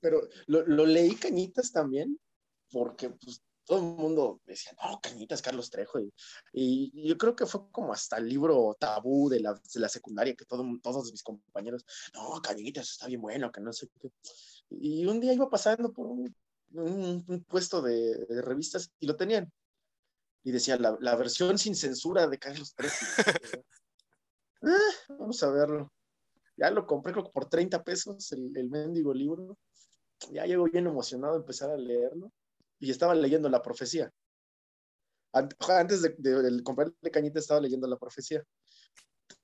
[0.00, 2.18] Pero lo, lo, leí Cañitas también,
[2.70, 6.00] porque pues, todo el mundo decía, no, Cañitas, Carlos Trejo.
[6.00, 6.12] Y,
[6.52, 10.34] y, yo creo que fue como hasta el libro tabú de la, de la secundaria,
[10.34, 11.84] que todo, todos mis compañeros,
[12.14, 14.10] no, Cañitas está bien bueno, que no sé qué.
[14.70, 16.34] Y un día iba pasando por un,
[16.72, 19.52] un, un puesto de, de revistas y lo tenían
[20.42, 22.96] y decía la, la, versión sin censura de Carlos Trejo.
[24.62, 25.92] ah, vamos a verlo.
[26.56, 29.58] Ya lo compré creo por 30 pesos el, el mendigo libro.
[30.30, 32.32] Ya llego bien emocionado a empezar a leerlo
[32.78, 34.10] y estaba leyendo la profecía.
[35.32, 36.62] Antes de, de,
[37.00, 38.42] de cañita estaba leyendo la profecía.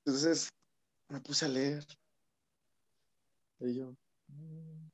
[0.03, 0.49] Entonces
[1.09, 1.85] me puse a leer.
[3.59, 3.95] Y yo.
[4.27, 4.89] Mm,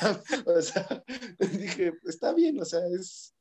[0.00, 0.22] ah".
[0.46, 1.04] o sea,
[1.38, 3.34] dije, está bien, o sea, es,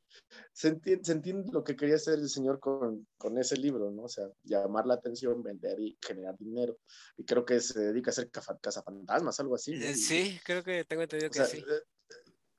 [0.53, 4.03] se entiende, lo que quería hacer el señor con, con, ese libro, ¿no?
[4.03, 6.77] O sea, llamar la atención, vender y generar dinero.
[7.17, 9.73] Y creo que se dedica a hacer cazafantasmas, algo así.
[9.73, 11.57] Eh, sí, creo que tengo entendido que sí.
[11.57, 11.82] Eh,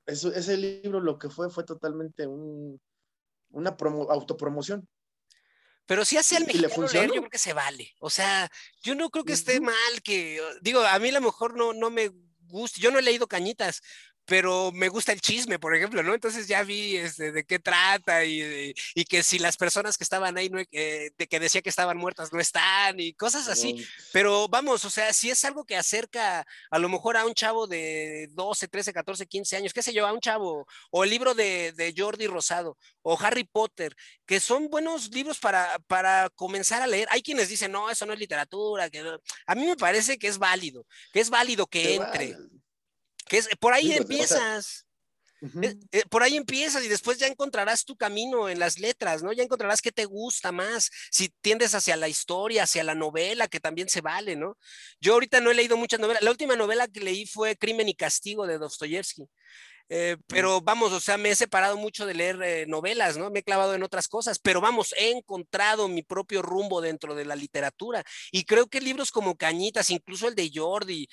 [0.05, 2.81] eso, ese libro lo que fue fue totalmente un,
[3.51, 3.75] una
[4.09, 4.87] autopromoción.
[5.85, 7.91] Pero si hace al mexicano leer, yo creo que se vale.
[7.99, 8.49] O sea,
[8.81, 11.89] yo no creo que esté mal que, digo, a mí a lo mejor no, no
[11.89, 12.11] me
[12.75, 13.81] yo no he leído Cañitas,
[14.25, 16.13] pero me gusta el chisme, por ejemplo, ¿no?
[16.13, 20.37] Entonces ya vi este, de qué trata y, y, que si las personas que estaban
[20.37, 23.85] ahí, no, eh, de que decía que estaban muertas, no están y cosas así.
[24.13, 27.67] Pero vamos, o sea, si es algo que acerca a lo mejor a un chavo
[27.67, 31.33] de 12, 13, 14, 15 años, qué sé yo, a un chavo, o el libro
[31.33, 33.95] de, de Jordi Rosado, o Harry Potter,
[34.25, 37.07] que son buenos libros para, para comenzar a leer.
[37.11, 39.03] Hay quienes dicen, no, eso no es literatura, que
[39.45, 42.37] a mí me parece que es válido, que es válido que entre
[43.59, 44.85] por ahí empiezas.
[45.63, 49.33] Eh, eh, por ahí empiezas y después ya encontrarás tu camino en las letras, ¿no?
[49.33, 53.59] Ya encontrarás qué te gusta más, si tiendes hacia la historia, hacia la novela, que
[53.59, 54.55] también se vale, ¿no?
[54.99, 56.21] Yo ahorita no he leído muchas novelas.
[56.21, 59.27] La última novela que leí fue Crimen y Castigo de Dostoyevsky.
[59.93, 63.29] Eh, pero vamos, o sea, me he separado mucho de leer novelas, ¿no?
[63.29, 67.25] Me he clavado en otras cosas, pero vamos, he encontrado mi propio rumbo dentro de
[67.25, 68.01] la literatura.
[68.31, 71.09] Y creo que libros como Cañitas, incluso el de Jordi,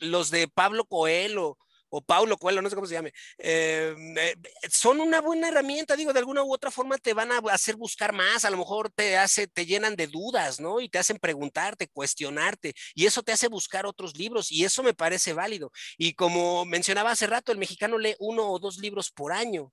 [0.00, 1.56] los de Pablo Coelho
[1.94, 4.34] o Paulo Coelho, no sé cómo se llame, eh, eh,
[4.70, 8.14] son una buena herramienta, digo, de alguna u otra forma te van a hacer buscar
[8.14, 10.80] más, a lo mejor te hace, te llenan de dudas, ¿no?
[10.80, 14.94] Y te hacen preguntarte, cuestionarte, y eso te hace buscar otros libros, y eso me
[14.94, 15.70] parece válido.
[15.98, 19.70] Y como mencionaba hace rato, el mexicano lee uno o dos libros por año.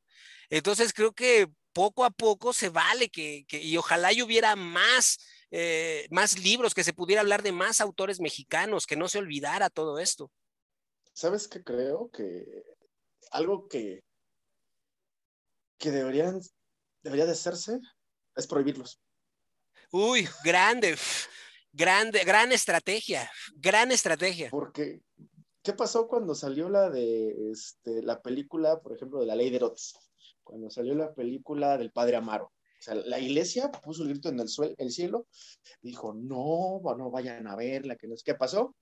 [0.50, 5.20] Entonces creo que poco a poco se vale que, y ojalá hubiera más
[5.52, 9.70] eh, más libros, que se pudiera hablar de más autores mexicanos, que no se olvidara
[9.70, 10.32] todo esto.
[11.20, 12.10] ¿Sabes qué creo?
[12.12, 12.64] Que
[13.32, 14.06] algo que,
[15.78, 16.40] que deberían,
[17.04, 17.82] debería de hacerse
[18.38, 19.02] es prohibirlos.
[19.92, 20.96] Uy, grande,
[21.74, 24.50] grande, gran estrategia, gran estrategia.
[24.50, 25.02] Porque,
[25.62, 29.58] ¿qué pasó cuando salió la de este, la película, por ejemplo, de la ley de
[29.58, 29.96] Herodes?
[30.42, 32.46] Cuando salió la película del padre Amaro.
[32.46, 35.28] O sea, la iglesia puso el grito en el, suelo, el cielo,
[35.82, 38.74] dijo, no, no vayan a verla, que no sé qué pasó.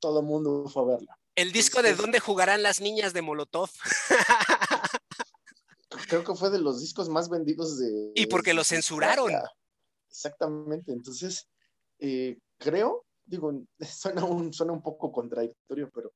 [0.00, 1.18] Todo el mundo fue a verla.
[1.34, 3.70] El disco de dónde jugarán las niñas de Molotov.
[6.08, 8.12] Creo que fue de los discos más vendidos de...
[8.14, 9.32] Y porque lo censuraron.
[10.08, 11.48] Exactamente, entonces,
[11.98, 16.12] eh, creo, digo, suena un, suena un poco contradictorio, pero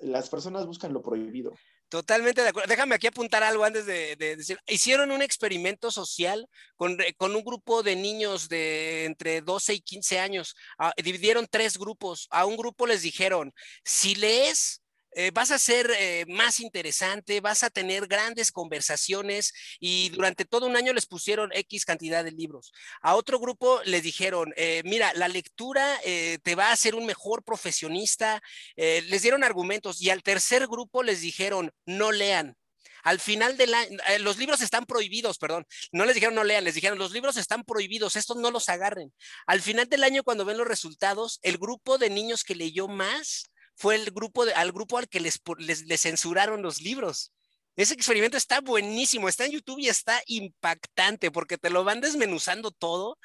[0.00, 1.52] las personas buscan lo prohibido.
[1.88, 2.68] Totalmente de acuerdo.
[2.68, 4.58] Déjame aquí apuntar algo antes de, decir.
[4.66, 10.18] Hicieron un experimento social con, con, un grupo de niños de entre 12 y 15
[10.18, 10.56] años.
[10.78, 12.26] Ah, dividieron tres grupos.
[12.30, 13.52] A un grupo les dijeron,
[13.84, 14.82] si lees
[15.18, 20.66] eh, vas a ser eh, más interesante, vas a tener grandes conversaciones y durante todo
[20.66, 22.70] un año les pusieron X cantidad de libros.
[23.00, 27.42] A otro grupo les dijeron, eh, mira, la lectura te va a hacer un mejor
[27.42, 28.42] profesionista,
[28.76, 32.54] les dieron argumentos y al tercer grupo les dijeron, no lean.
[33.02, 35.66] Al final del año, los libros están prohibidos, perdón.
[35.92, 39.12] No les dijeron no lean, les dijeron los libros están prohibidos, estos no los agarren.
[39.46, 43.50] Al final del año, cuando ven los resultados, el grupo de niños que leyó más
[43.76, 47.32] fue el grupo al grupo al que les, les, censuraron los libros.
[47.76, 52.70] Ese experimento está buenísimo, está en YouTube y está impactante porque te lo van desmenuzando
[52.70, 53.18] todo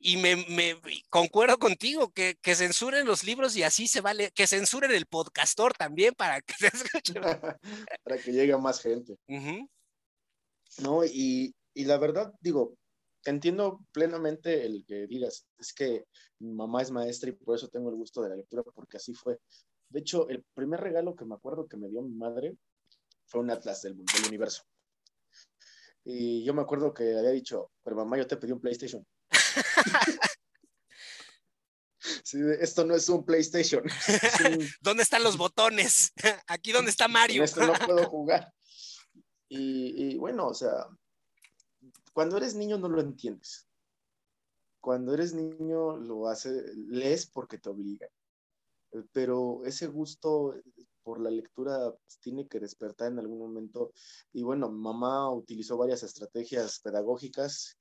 [0.00, 4.90] y me, concuerdo contigo que, que, censuren los libros y así se vale, que censuren
[4.90, 7.14] el podcastor también para que se escuche.
[8.04, 9.16] para que llegue a más gente.
[10.82, 12.76] No, y, y, la verdad, digo,
[13.24, 16.04] entiendo plenamente el que digas, es que
[16.40, 19.14] mi mamá es maestra y por eso tengo el gusto de la lectura, porque así
[19.14, 19.38] fue.
[19.94, 22.56] De hecho, el primer regalo que me acuerdo que me dio mi madre
[23.26, 23.94] fue un atlas del,
[24.26, 24.64] universo.
[26.02, 29.06] Y yo me acuerdo que había dicho, pero mamá, yo te pedí un PlayStation.
[32.60, 33.84] esto no es un PlayStation.
[34.80, 36.12] ¿Dónde están los botones?
[36.48, 37.44] Aquí donde está Mario.
[37.44, 38.52] esto no puedo jugar.
[39.48, 40.88] Y, y, bueno, o sea,
[42.12, 43.68] cuando eres niño no lo entiendes.
[44.80, 48.10] Cuando eres niño lo haces, lees porque te obligan
[49.12, 50.54] pero ese gusto
[51.02, 53.92] por la lectura pues, tiene que despertar en algún momento.
[54.32, 57.76] Y bueno, mamá utilizó varias estrategias pedagógicas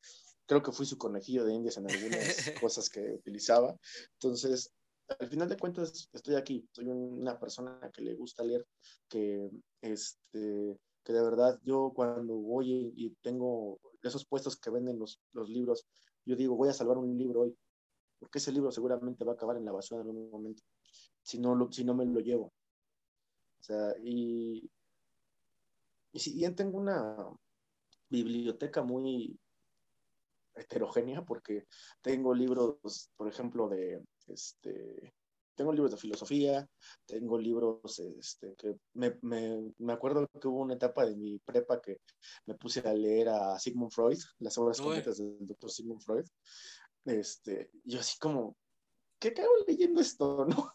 [0.45, 3.75] creo que fui su conejillo de indias en algunas cosas que utilizaba.
[4.13, 4.71] Entonces,
[5.19, 6.67] al final de cuentas, estoy aquí.
[6.71, 8.65] Soy una persona que le gusta leer,
[9.07, 9.49] que,
[9.81, 15.49] este, que de verdad yo cuando voy y tengo esos puestos que venden los, los
[15.49, 15.85] libros,
[16.25, 17.57] yo digo, voy a salvar un libro hoy,
[18.19, 20.63] porque ese libro seguramente va a acabar en la basura en algún momento,
[21.23, 22.53] si no, lo, si no me lo llevo.
[23.59, 24.69] O sea, y,
[26.11, 27.17] y si bien tengo una
[28.09, 29.39] biblioteca muy
[30.55, 31.65] heterogénea, porque
[32.01, 35.13] tengo libros, por ejemplo, de, este,
[35.55, 36.67] tengo libros de filosofía,
[37.05, 41.81] tengo libros, este, que me, me, me, acuerdo que hubo una etapa de mi prepa
[41.81, 42.01] que
[42.45, 46.25] me puse a leer a Sigmund Freud, las obras completas del doctor Sigmund Freud.
[47.05, 48.55] Este, yo así como,
[49.19, 50.73] ¿qué acabo leyendo esto, no?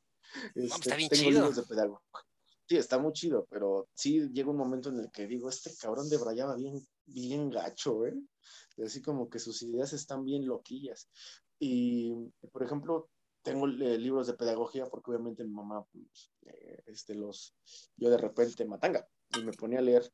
[0.55, 1.41] Este, está bien tengo chido.
[1.41, 2.21] libros de pedagogía.
[2.69, 6.11] Sí, está muy chido, pero sí llega un momento en el que digo, este cabrón
[6.11, 8.15] de Brayaba bien, bien gacho, ¿eh?
[8.85, 11.09] Así como que sus ideas están bien loquillas.
[11.59, 12.13] Y,
[12.53, 13.09] por ejemplo,
[13.43, 17.57] tengo eh, libros de pedagogía porque obviamente mi mamá, pues, eh, este, los,
[17.97, 20.13] yo de repente matanga y me ponía a leer.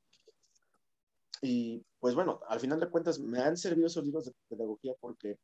[1.43, 5.39] Y pues bueno, al final de cuentas me han servido esos libros de pedagogía porque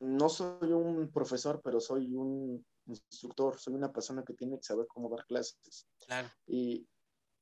[0.00, 4.86] no soy un profesor, pero soy un instructor, soy una persona que tiene que saber
[4.86, 5.86] cómo dar clases.
[6.06, 6.28] Claro.
[6.46, 6.86] Y,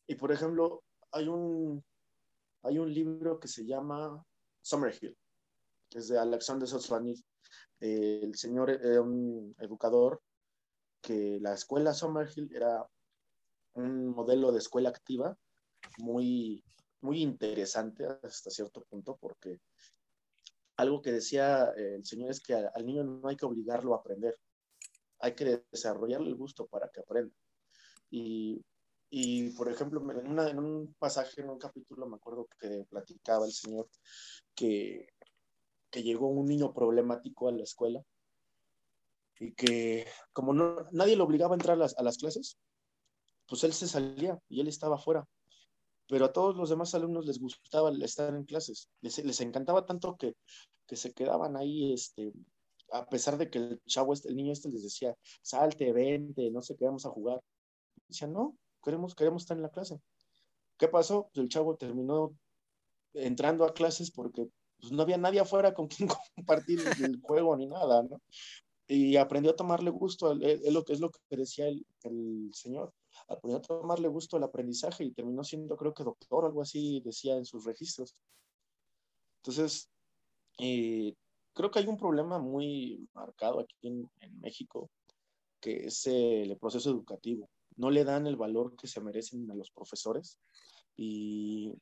[0.06, 0.82] y por ejemplo,
[1.12, 1.84] hay un,
[2.62, 4.24] hay un libro que se llama
[4.62, 5.16] Summerhill,
[5.90, 7.24] que es de Alexander Solzhenitsyn
[7.80, 10.22] el señor era un educador
[11.00, 12.86] que la escuela Summerhill era
[13.74, 15.36] un modelo de escuela activa
[15.98, 16.64] muy,
[17.02, 19.60] muy interesante hasta cierto punto porque
[20.76, 24.38] algo que decía el señor es que al niño no hay que obligarlo a aprender,
[25.24, 27.34] hay que desarrollarle el gusto para que aprenda.
[28.10, 28.62] Y,
[29.10, 33.46] y por ejemplo, en, una, en un pasaje, en un capítulo, me acuerdo que platicaba
[33.46, 33.88] el señor
[34.54, 35.08] que
[35.94, 38.02] que llegó un niño problemático a la escuela
[39.38, 42.58] y que como no, nadie lo obligaba a entrar a las, a las clases,
[43.46, 45.24] pues él se salía y él estaba afuera.
[46.08, 50.16] Pero a todos los demás alumnos les gustaba estar en clases, les, les encantaba tanto
[50.16, 50.34] que,
[50.84, 52.32] que, se quedaban ahí, este,
[52.92, 56.62] a pesar de que el chavo, este, el niño este les decía, salte, vente, no
[56.62, 57.40] sé qué, vamos a jugar.
[58.08, 60.00] Decían, no, queremos, queremos estar en la clase.
[60.78, 61.28] ¿Qué pasó?
[61.32, 62.36] Pues el chavo terminó
[63.14, 64.46] entrando a clases porque
[64.80, 68.20] pues no había nadie afuera con quien compartir el juego ni nada, ¿no?
[68.86, 72.92] Y aprendió a tomarle gusto, es lo que es lo que decía el, el, señor,
[73.28, 77.00] aprendió a tomarle gusto al aprendizaje y terminó siendo, creo que doctor o algo así,
[77.02, 78.14] decía en sus registros.
[79.38, 79.88] Entonces,
[80.58, 81.14] eh,
[81.54, 84.90] creo que hay un problema muy marcado aquí en, en México,
[85.60, 87.48] que es el proceso educativo.
[87.76, 90.38] No le dan el valor que se merecen a los profesores
[90.96, 91.72] y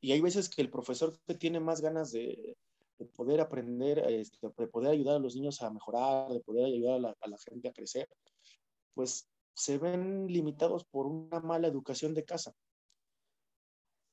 [0.00, 2.56] y hay veces que el profesor que tiene más ganas de,
[2.98, 6.96] de poder aprender, este, de poder ayudar a los niños a mejorar, de poder ayudar
[6.96, 8.08] a la, a la, gente a crecer,
[8.94, 12.54] pues se ven limitados por una mala educación de casa.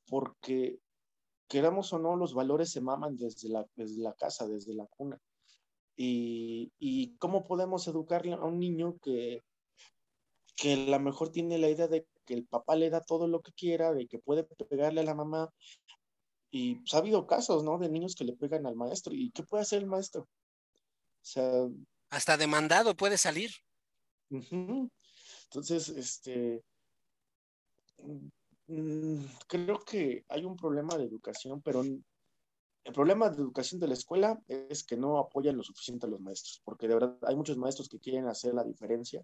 [0.08, 0.80] Porque,
[1.48, 5.20] queramos o no, los valores se maman desde la, desde la casa, desde la cuna.
[5.96, 9.44] Y, y cómo podemos educarle a un niño que,
[10.56, 13.42] que a lo mejor tiene la idea de que el papá le da todo lo
[13.42, 15.50] que quiera, de que puede pegarle a la mamá.
[16.52, 17.78] Y pues, ha habido casos, ¿no?
[17.78, 19.14] De niños que le pegan al maestro.
[19.14, 20.22] ¿Y qué puede hacer el maestro?
[20.22, 20.28] O
[21.22, 21.68] sea...
[22.10, 23.52] Hasta demandado puede salir.
[24.30, 24.92] Uh -huh.
[25.46, 26.64] Entonces, este...
[28.68, 34.40] Creo que hay un problema de educación, pero el problema de educación de la escuela
[34.48, 37.90] es que no apoyan lo suficiente a los maestros, porque de verdad hay muchos maestros
[37.90, 39.24] que quieren hacer la diferencia.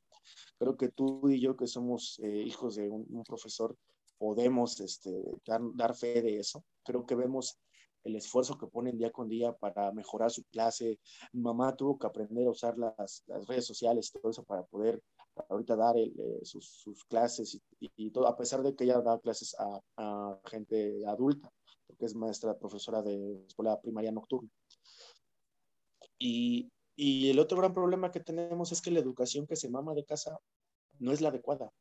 [0.57, 3.75] Creo que tú y yo, que somos eh, hijos de un, un, profesor,
[4.17, 6.63] podemos este, dar, dar, fe de eso.
[6.83, 7.59] Creo que vemos
[8.03, 10.99] el esfuerzo que ponen día con día para mejorar su clase.
[11.33, 15.01] Mi mamá tuvo que aprender a usar las, las redes sociales todo eso para poder
[15.49, 18.83] ahorita dar el, eh, sus, sus, clases y, y, y, todo, a pesar de que
[18.83, 21.51] ella da clases a, a gente adulta
[21.97, 24.49] que es maestra profesora de escuela primaria nocturna.
[26.17, 29.93] Y, y, el otro gran problema que tenemos es que la educación que se mama
[29.93, 30.39] de casa
[30.99, 31.71] no es la adecuada.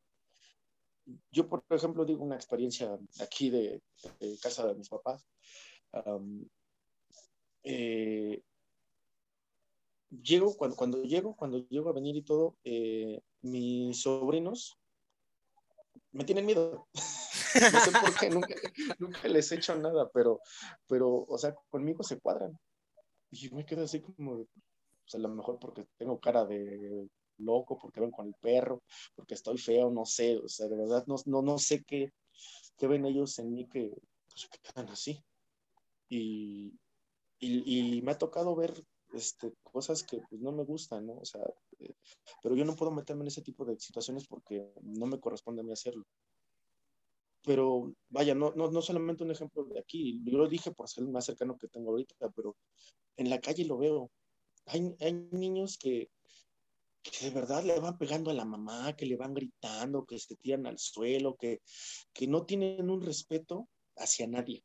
[1.31, 3.81] Yo, por ejemplo, digo una experiencia aquí de,
[4.19, 5.25] de casa de mis papás.
[6.05, 6.45] Um,
[7.63, 8.41] eh,
[10.11, 14.77] llego, cuando, cuando, llego, cuando llego a venir y todo, eh, mis sobrinos
[16.11, 16.87] me tienen miedo.
[16.93, 18.55] no sé por qué, nunca,
[18.99, 20.41] nunca, les he hecho nada, pero,
[20.87, 22.57] pero, o sea, conmigo se cuadran.
[23.29, 24.45] Y me quedo así como,
[25.11, 27.07] sea, a lo mejor porque tengo cara de
[27.37, 28.83] loco, porque ven con el perro,
[29.15, 32.13] porque estoy feo, no sé, o sea, de verdad no, no, no sé qué,
[32.77, 33.91] qué ven ellos en mí que
[34.29, 35.23] pues, quedan así.
[36.09, 36.73] Y,
[37.39, 38.73] y, me ha tocado ver
[39.13, 41.17] este, cosas que pues, no me gustan, ¿no?
[41.17, 41.41] O sea,
[41.79, 41.95] eh,
[42.41, 45.63] pero yo no puedo meterme en ese tipo de situaciones porque no me corresponde a
[45.63, 46.05] mí hacerlo.
[47.43, 51.03] Pero vaya, no, no, no solamente un ejemplo de aquí, yo lo dije por ser
[51.03, 52.55] el más cercano que tengo ahorita, pero
[53.17, 54.11] en la calle lo veo.
[54.67, 56.11] Hay, hay niños que,
[57.01, 60.35] que de verdad le van pegando a la mamá, que le van gritando, que se
[60.35, 61.61] tiran al suelo, que,
[62.13, 64.63] que no tienen un respeto hacia nadie.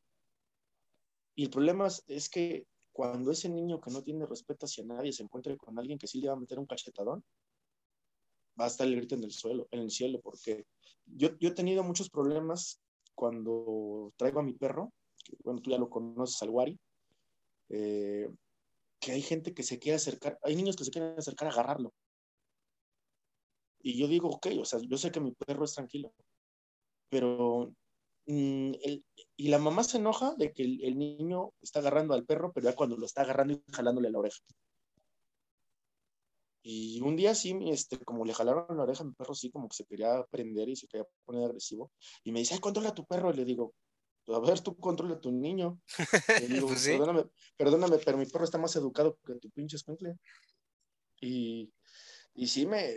[1.35, 2.65] Y el problema es, que
[2.97, 6.19] cuando ese niño que no tiene respeto hacia nadie se encuentre con alguien que sí
[6.19, 7.23] le va a meter un cachetadón,
[8.59, 10.65] va a estar el grito en el suelo, en el cielo, porque
[11.05, 12.81] yo, yo he tenido muchos problemas
[13.13, 14.91] cuando traigo a mi perro,
[15.23, 16.79] que, bueno, tú ya lo conoces, al Wari,
[17.69, 18.31] eh,
[18.99, 21.93] que hay gente que se quiere acercar, hay niños que se quieren acercar a agarrarlo.
[23.79, 26.11] Y yo digo, ok, o sea, yo sé que mi perro es tranquilo,
[27.09, 27.71] pero
[28.27, 28.73] Mm,
[29.37, 32.75] y la mamá se enoja de que el, niño está agarrando al perro, pero ya
[32.75, 34.39] cuando lo está agarrando y jalándole la oreja.
[36.61, 39.77] Y un día sí, este, como le jalaron la oreja, mi perro sí como que
[39.77, 41.91] se quería prender y se quería poner agresivo.
[42.25, 43.31] Y me dice, ay, controla a tu perro.
[43.31, 43.73] Y le digo,
[44.27, 45.79] a ver, tú controla a tu niño.
[46.67, 47.23] Pues perdóname,
[47.55, 50.17] perdóname, pero mi perro está más educado que tu pinche escuincle.
[51.21, 51.71] Y,
[52.35, 52.93] y sí me,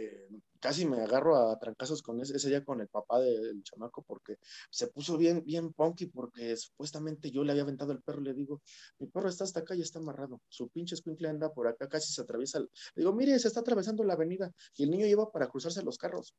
[0.61, 4.37] casi me agarro a trancazos con ese, ese día con el papá del chamaco porque
[4.70, 8.35] se puso bien, bien punky porque supuestamente yo le había aventado el perro y le
[8.35, 8.62] digo,
[8.99, 12.12] mi perro está hasta acá y está amarrado, su pinche escuincle anda por acá, casi
[12.12, 12.61] se atraviesa.
[12.61, 15.99] Le digo, mire, se está atravesando la avenida y el niño lleva para cruzarse los
[15.99, 16.35] carros.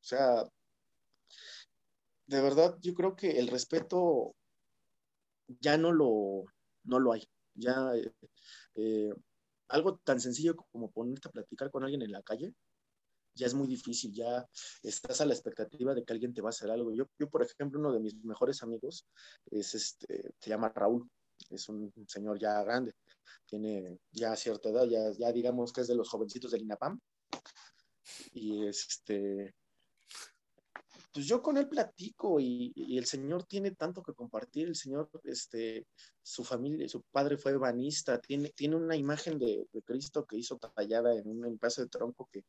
[0.00, 0.44] O sea,
[2.26, 4.34] de verdad, yo creo que el respeto
[5.60, 6.44] ya no lo,
[6.84, 7.28] no lo hay.
[7.54, 8.12] Ya eh,
[8.74, 9.14] eh
[9.68, 12.54] algo tan sencillo como ponerte a platicar con alguien en la calle,
[13.34, 14.48] ya es muy difícil, ya
[14.82, 16.92] estás a la expectativa de que alguien te va a hacer algo.
[16.92, 19.06] Yo, yo por ejemplo, uno de mis mejores amigos
[19.50, 21.08] es este, se llama Raúl,
[21.50, 22.94] es un señor ya grande,
[23.44, 26.98] tiene ya cierta edad, ya, ya digamos que es de los jovencitos del INAPAM,
[28.32, 29.54] y este,
[31.16, 34.68] pues yo con él platico y, el Señor tiene tanto que compartir.
[34.68, 35.86] El Señor, este,
[36.22, 41.14] su familia, su padre fue ebanista, tiene, tiene una imagen de, Cristo que hizo tallada
[41.16, 42.44] en un pedazo de tronco que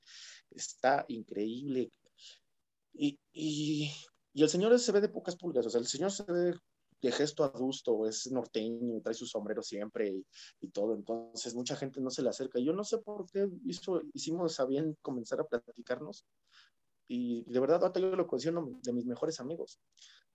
[0.51, 1.93] está increíble.
[2.91, 3.89] Y, y,
[4.33, 6.53] el Señor se ve de pocas pulgas, o sea, el Señor se ve
[7.01, 10.13] de gesto adusto, es norteño, trae su sombrero siempre
[10.59, 12.59] y, todo, entonces mucha gente no se le acerca.
[12.59, 16.25] Yo no sé por qué hizo, hicimos a bien comenzar a platicarnos,
[17.07, 19.79] y de verdad, ahorita yo lo considero de mis mejores amigos.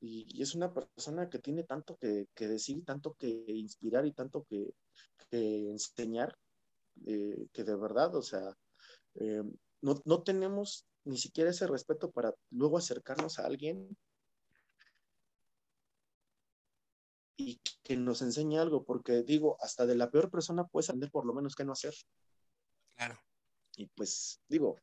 [0.01, 4.75] Y, es una persona que tiene tanto que, decir, tanto que inspirar y tanto que,
[5.31, 6.37] enseñar,
[7.07, 8.57] eh, que de verdad, o sea,
[9.15, 9.43] eh,
[9.81, 13.97] no, no tenemos ni siquiera ese respeto para luego acercarnos a alguien
[17.37, 21.27] y que nos enseñe algo, porque digo, hasta de la peor persona puedes aprender por
[21.27, 21.95] lo menos qué no hacer.
[22.95, 23.19] Claro.
[23.77, 24.77] Y pues digo,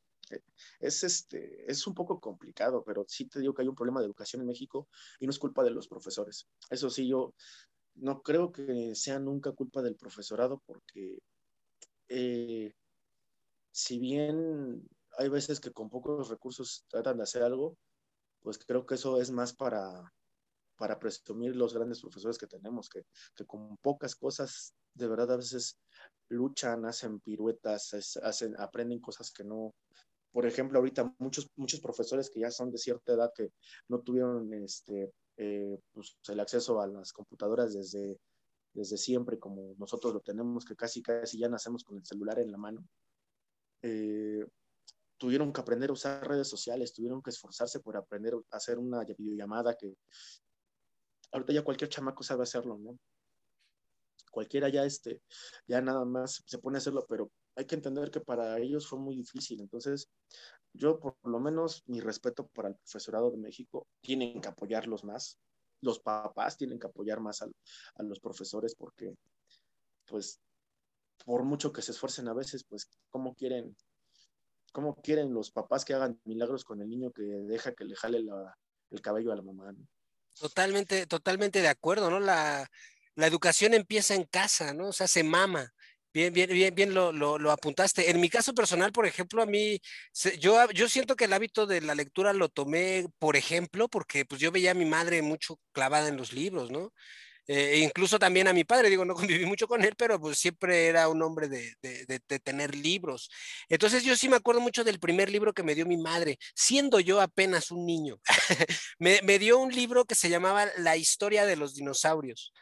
[0.80, 4.06] es, este, es un poco complicado, pero sí te digo que hay un problema de
[4.06, 4.88] educación en México
[5.20, 6.48] y no es culpa de los profesores.
[6.70, 7.34] Eso sí, yo
[7.96, 11.20] no creo que sea nunca culpa del profesorado porque
[12.08, 12.74] eh,
[13.72, 14.88] si bien
[15.18, 17.78] hay veces que con pocos recursos tratan de hacer algo,
[18.42, 20.14] pues creo que eso es más para,
[20.78, 23.04] para presumir los grandes profesores que tenemos, que,
[23.36, 25.78] que con pocas cosas de verdad a veces
[26.30, 29.74] luchan, hacen piruetas, hacen, aprenden cosas que no,
[30.32, 33.52] por ejemplo, ahorita muchos, muchos profesores que ya son de cierta edad que
[33.88, 38.20] no tuvieron este, eh, pues, el acceso a las computadoras desde,
[38.74, 42.52] desde siempre, como nosotros lo tenemos, que casi, casi ya nacemos con el celular en
[42.52, 42.86] la mano,
[43.82, 44.46] eh,
[45.18, 49.04] tuvieron que aprender a usar redes sociales, tuvieron que esforzarse por aprender a hacer una
[49.04, 49.96] videollamada que
[51.32, 52.98] ahorita ya cualquier chamaco sabe hacerlo, ¿no?
[54.32, 55.22] Cualquiera ya, este,
[55.68, 59.00] ya nada más se pone a hacerlo, pero hay que entender que para ellos fue
[59.00, 59.60] muy difícil.
[59.60, 60.10] Entonces,
[60.74, 65.38] yo por lo menos mi respeto para el profesorado de México, tienen que apoyarlos más.
[65.82, 67.50] Los papás tienen que apoyar más a,
[68.04, 69.14] los profesores porque,
[70.06, 70.40] pues,
[71.26, 73.76] por mucho que se esfuercen a veces, pues, ¿cómo quieren,
[74.72, 78.20] cómo quieren los papás que hagan milagros con el niño que deja que le jale
[78.90, 79.76] el cabello a la mamá?
[80.40, 82.22] Totalmente, totalmente de acuerdo, ¿no?
[82.22, 82.72] La,
[83.16, 84.88] la educación empieza en casa, ¿no?
[84.88, 85.74] O sea, se mama.
[86.12, 88.10] Bien, bien, bien, bien lo, lo, apuntaste.
[88.10, 89.80] En mi caso personal, por ejemplo, a mí,
[90.40, 94.42] yo, yo siento que el hábito de la lectura lo tomé, por ejemplo, porque pues
[94.42, 96.92] yo veía a mi madre mucho clavada en los libros, ¿no?
[97.48, 100.88] Eh, incluso también a mi padre, digo, no conviví mucho con él, pero pues siempre
[100.88, 103.30] era un hombre de, de, de, tener libros.
[103.70, 107.00] Entonces yo sí me acuerdo mucho del primer libro que me dio mi madre, siendo
[107.02, 108.20] yo apenas un niño.
[109.00, 112.54] me, me dio un libro que se llamaba La historia de los dinosaurios.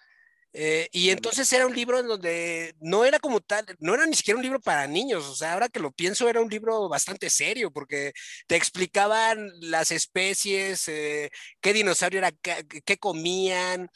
[0.53, 4.15] Eh, y entonces era un libro en donde no era como tal, no era ni
[4.15, 7.29] siquiera un libro para niños, o sea, ahora que lo pienso era un libro bastante
[7.29, 8.13] serio porque
[8.47, 11.29] te explicaban las especies, eh,
[11.61, 13.89] qué dinosaurio era, qué comían,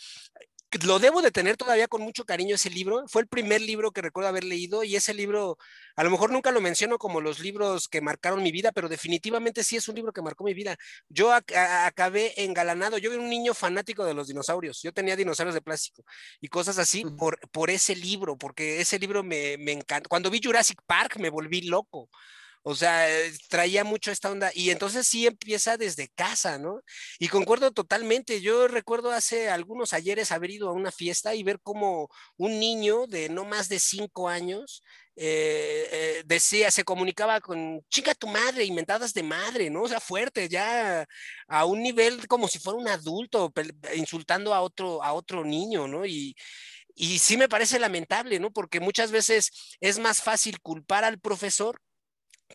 [0.83, 3.03] lo debo de tener todavía con mucho cariño ese libro.
[3.07, 5.57] Fue el primer libro que recuerdo haber leído y ese libro,
[5.95, 9.63] a lo mejor nunca lo menciono como los libros que marcaron mi vida, pero definitivamente
[9.63, 10.77] sí es un libro que marcó mi vida.
[11.09, 15.61] Yo acabé engalanado, yo era un niño fanático de los dinosaurios, yo tenía dinosaurios de
[15.61, 16.03] plástico
[16.39, 20.07] y cosas así por, por ese libro, porque ese libro me, me encanta.
[20.07, 22.09] Cuando vi Jurassic Park me volví loco.
[22.63, 26.81] O sea, eh, traía mucho esta onda y entonces sí empieza desde casa, ¿no?
[27.19, 28.41] Y concuerdo totalmente.
[28.41, 33.07] Yo recuerdo hace algunos ayeres haber ido a una fiesta y ver como un niño
[33.07, 34.83] de no más de cinco años
[35.15, 39.83] eh, eh, decía, se comunicaba con chica tu madre, inventadas de madre, ¿no?
[39.83, 41.05] O sea, fuerte, ya
[41.47, 43.51] a un nivel como si fuera un adulto
[43.95, 46.05] insultando a otro, a otro niño, ¿no?
[46.05, 46.35] Y,
[46.95, 48.51] y sí me parece lamentable, ¿no?
[48.51, 49.51] Porque muchas veces
[49.81, 51.79] es más fácil culpar al profesor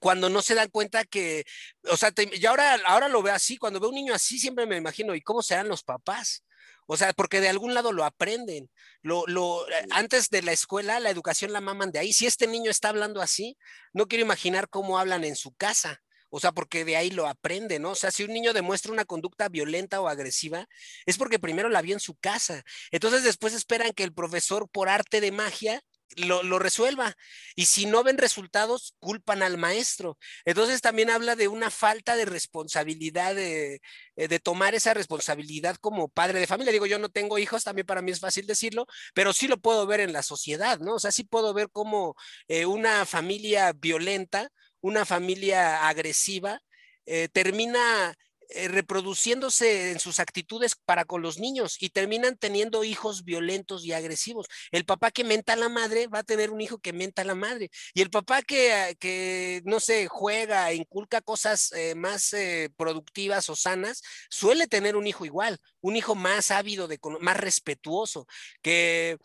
[0.01, 1.45] cuando no se dan cuenta que,
[1.91, 4.77] o sea, yo ahora, ahora lo veo así, cuando veo un niño así siempre me
[4.77, 6.45] imagino, ¿y cómo serán los papás?
[6.87, 8.71] O sea, porque de algún lado lo aprenden.
[9.03, 12.13] Lo, lo, eh, antes de la escuela, la educación la maman de ahí.
[12.13, 13.57] Si este niño está hablando así,
[13.93, 16.01] no quiero imaginar cómo hablan en su casa.
[16.31, 17.91] O sea, porque de ahí lo aprende, ¿no?
[17.91, 20.67] O sea, si un niño demuestra una conducta violenta o agresiva,
[21.07, 22.63] es porque primero la vio en su casa.
[22.91, 25.83] Entonces después esperan que el profesor, por arte de magia,
[26.17, 27.15] lo, resuelva.
[27.55, 30.19] Y si no ven resultados, culpan al maestro.
[30.45, 33.81] Entonces también habla de una falta de responsabilidad, de,
[34.17, 36.73] eh, de, tomar esa responsabilidad como padre de familia.
[36.73, 39.87] Digo, yo no tengo hijos, también para mí es fácil decirlo, pero sí lo puedo
[39.87, 40.95] ver en la sociedad, ¿no?
[40.95, 42.15] O sea, sí puedo ver como
[42.49, 44.51] eh, una familia violenta,
[44.81, 46.61] una familia agresiva,
[47.07, 48.15] eh, termina
[48.51, 53.93] eh, reproduciéndose en sus actitudes para con los niños y terminan teniendo hijos violentos y
[53.93, 54.47] agresivos.
[54.71, 57.25] El papá que menta a la madre va a tener un hijo que menta a
[57.25, 62.33] la madre y el papá que, ah, que no sé, juega, inculca cosas eh, más
[62.33, 67.37] eh, productivas o sanas, suele tener un hijo igual, un hijo más ávido, de, más
[67.37, 68.27] respetuoso,
[68.63, 69.19] que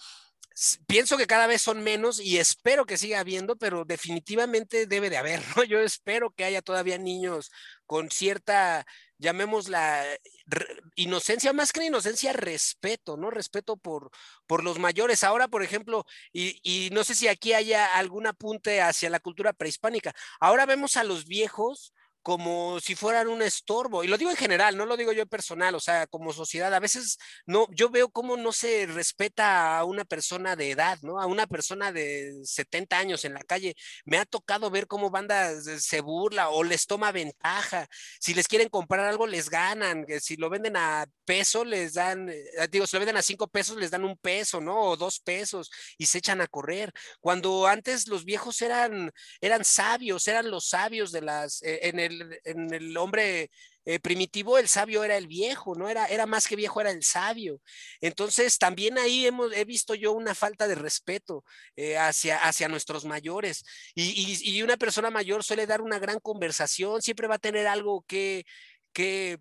[0.88, 5.18] pienso que cada vez son menos y espero que siga habiendo, pero definitivamente debe de
[5.18, 5.64] haber, ¿no?
[5.64, 7.52] Yo espero que haya todavía niños
[7.86, 8.86] con cierta
[9.22, 10.04] llamémosla
[10.96, 13.30] inocencia, más que inocencia, respeto, ¿no?
[13.30, 14.10] Respeto por,
[14.48, 15.24] por los mayores.
[15.24, 19.54] Ahora, por ejemplo, y, y, no sé si aquí haya algún apunte hacia la cultura
[19.54, 24.04] prehispánica, ahora vemos a los viejos como si fueran un estorbo.
[24.04, 26.74] Y lo digo en general, no lo digo yo personal, o sea, como sociedad.
[26.74, 31.20] A veces no, yo veo cómo no se respeta a una persona de edad, ¿no?
[31.20, 33.76] A una persona de 70 años en la calle.
[34.06, 37.88] Me ha tocado ver cómo banda se burla o les toma ventaja.
[38.20, 40.06] Si les quieren comprar algo, les ganan.
[40.20, 43.78] Si lo venden a peso, les dan, eh, digo, si lo venden a cinco pesos,
[43.78, 44.82] les dan un peso, ¿no?
[44.82, 46.92] O dos pesos y se echan a correr.
[47.20, 52.11] Cuando antes los viejos eran, eran sabios, eran los sabios de las, eh, en el
[52.44, 53.50] en el hombre
[53.86, 55.90] eh, primitivo, el sabio era el viejo, ¿no?
[55.90, 57.62] Era, era más que viejo, era el sabio.
[58.00, 61.44] Entonces, también ahí hemos, he visto yo una falta de respeto
[61.76, 63.64] eh, hacia, hacia nuestros mayores.
[63.96, 68.04] Y, y, una persona mayor suele dar una gran conversación, siempre va a tener algo
[68.08, 68.46] que,
[68.94, 69.40] que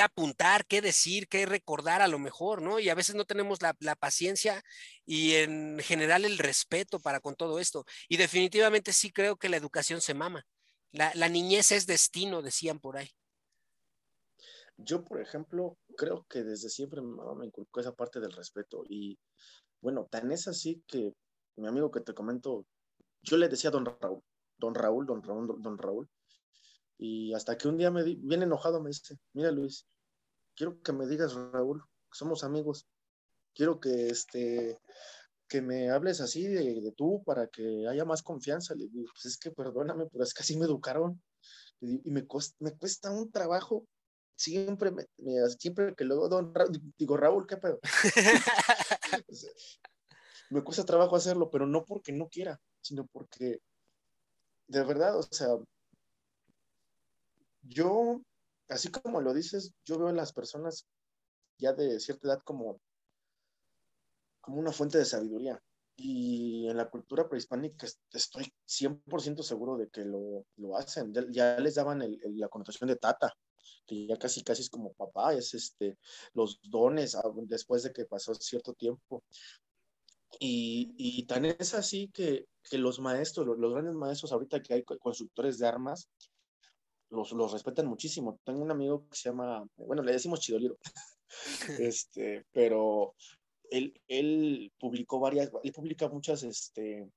[0.00, 2.78] apuntar, qué decir, qué recordar a lo mejor, ¿no?
[2.80, 4.62] Y a veces no tenemos la, la, paciencia
[5.04, 7.84] y en general el respeto para con todo esto.
[8.08, 10.46] Y definitivamente sí creo que la educación se mama.
[10.92, 13.08] La, niñez es destino, decían por ahí.
[14.76, 18.84] Yo, por ejemplo, creo que desde siempre me inculcó esa parte del respeto.
[18.86, 19.18] Y
[19.80, 21.14] bueno, tan es así que
[21.56, 22.66] mi amigo que te comento,
[23.22, 24.22] yo le decía a don Raúl,
[24.58, 26.10] don Raúl, don Raúl, don Raúl.
[26.98, 29.86] Y hasta que un día me di, bien enojado me dice, mira Luis,
[30.54, 32.86] quiero que me digas Raúl, somos amigos.
[33.54, 34.78] Quiero que este,
[35.52, 38.74] que me hables así de, tú para que haya más confianza.
[38.74, 41.22] Le digo, pues es que perdóname, pero es que así me educaron.
[41.78, 42.26] Y me,
[42.60, 43.86] me cuesta un trabajo.
[44.34, 45.04] Siempre, me,
[45.58, 46.54] siempre que luego don
[46.96, 47.80] digo, Raúl, ¿qué pedo?
[50.50, 53.60] me cuesta trabajo hacerlo, pero no porque no quiera, sino porque
[54.68, 55.48] de verdad, o sea,
[57.60, 58.22] yo,
[58.70, 60.86] así como lo dices, yo veo a las personas
[61.58, 62.80] ya de cierta edad como
[64.42, 65.58] como una fuente de sabiduría.
[65.96, 71.12] Y en la cultura prehispánica estoy 100% seguro de que lo, lo hacen.
[71.30, 73.32] Ya les daban el, la connotación de tata,
[73.86, 75.98] que ya casi casi es como papá, es este,
[76.34, 79.22] los dones ah, después de que pasó cierto tiempo.
[80.40, 84.74] Y, y tan es así que, que los maestros, los, los, grandes maestros ahorita que
[84.74, 86.08] hay constructores de armas,
[87.10, 88.40] los, los respetan muchísimo.
[88.44, 90.78] Tengo un amigo que se llama, bueno, le decimos Chidoliro,
[91.78, 93.14] este, pero
[93.72, 97.08] él, él publicó varias, él publica muchas, este,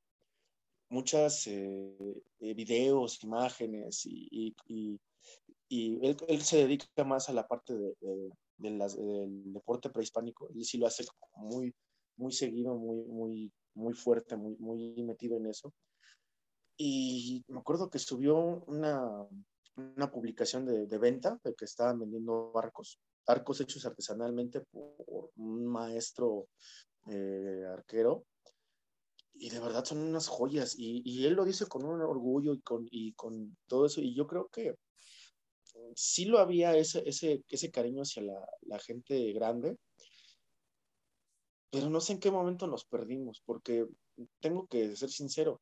[0.90, 5.00] muchas eh, eh, videos, imágenes y, y,
[5.68, 9.90] y él, él, se dedica más a la parte de, de, de las, del deporte
[9.90, 10.50] prehispánico.
[10.50, 11.04] Él sí lo hace
[11.36, 11.74] muy,
[12.18, 15.74] muy seguido, muy, muy, muy fuerte, muy, muy metido en eso.
[16.78, 18.38] Y me acuerdo que subió
[18.68, 19.28] una,
[19.76, 25.66] una publicación de, de, venta de que estaban vendiendo arcos, arcos hechos artesanalmente por un
[25.66, 26.48] maestro
[27.08, 28.26] eh, arquero.
[29.34, 30.76] Y de verdad son unas joyas.
[30.78, 34.02] Y, él lo dice con un orgullo y con, y con todo eso.
[34.02, 34.76] Y yo creo que
[35.94, 38.24] sí lo había ese, ese, ese cariño hacia
[38.62, 39.78] la gente grande.
[41.70, 43.86] Pero no sé en qué momento nos perdimos, porque
[44.40, 45.62] tengo que ser sincero,